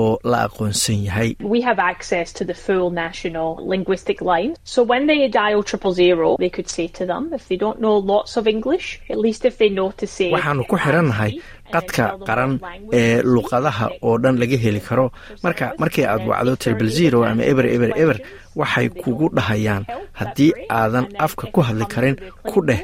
[0.01, 4.53] oo la aqoonsan yahay We have access to the full national linguistic line.
[4.75, 7.97] So when they dial triple zero, they could say to them, if they don't know
[8.15, 10.29] lots of English, at least if they know to say.
[10.37, 11.33] waxaannu ku xirannahay
[11.75, 12.53] qadka qaran
[13.01, 15.07] ee luqadaha oo dhan laga heli karo.
[15.45, 18.19] Marka markii aad wacdo tribl zero ama eber eber eber
[18.61, 19.83] waxay kugu dhahayaan.
[20.21, 22.17] Haddii aadan afka ku hadli karin
[22.51, 22.81] ku dheh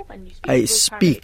[0.57, 1.23] i speak.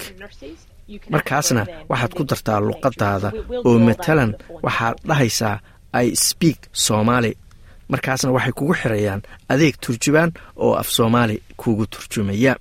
[1.14, 3.28] Markaasna waxaad ku dartaa luqadaada
[3.66, 4.30] oo matalan.
[4.64, 5.56] Waxaad dhahaysaa
[6.04, 7.32] i speak soomaali
[7.92, 9.20] markaasna waxay kugu xirayaan
[9.52, 10.30] adeeg turjubaan
[10.64, 12.52] oo af soomaali kugu turjumaya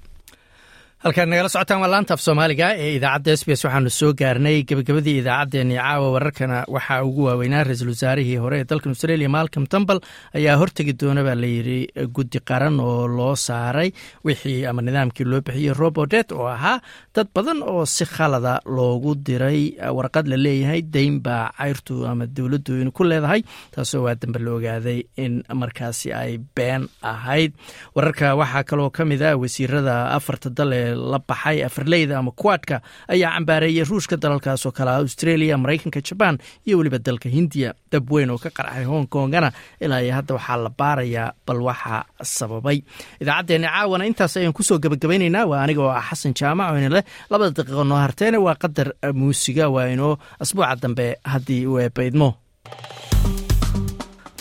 [1.04, 3.64] halkaad nagala socotaan waa laanta af soomaaliga ee idaacadda s b s.
[3.66, 8.92] Waxaanu soo gaarnay gebagabadii idaacaddeenii caawa wararkana waxaa ugu waaweynaa ra'iisul wasaarihii hore ee dalkan
[8.96, 10.00] australia malcom tambal
[10.38, 11.80] ayaa hortegi doona baa layidhi
[12.16, 13.90] guddi qaran oo loo saaray
[14.26, 16.80] wixii ama nidaamkii loo bixiyey robodet oo ahaa
[17.16, 19.62] dad badan oo si khalada loogu diray
[19.98, 23.42] warqad la leeyahay dayn baa cayrtu ama dowladdu inu ku leedahay
[23.76, 27.52] taasoo waa dambe la ogaaday in markaasi ay been ahayd.
[27.96, 32.82] Wararka waxaa kaloo ka mid ah wasiirada afarta dal ee la baxay afarleyda ama kuwaadka
[33.14, 36.38] ayaa cambaareeyey ruushka dalalkaas oo kale ah australia maraykanka jabaan
[36.68, 37.74] iyo weliba dalka hindiya.
[37.92, 39.50] Dab weyn oo ka qarxay hong kongana
[39.84, 42.78] ilaa iyo hadda waxaa la baarayaa bal waxa sababay.
[43.22, 46.90] Idaacaddeenni caawana intaas ayaan ku soo gebagabaynaynaa waa aniga oo ah xasan jaamac oo ina
[46.96, 48.38] leh labada daqiiqo noo harteene.
[48.46, 48.88] Waa qadar
[49.20, 52.30] muusiga waa inoo asbuuca dambe haddii uu eebaydmo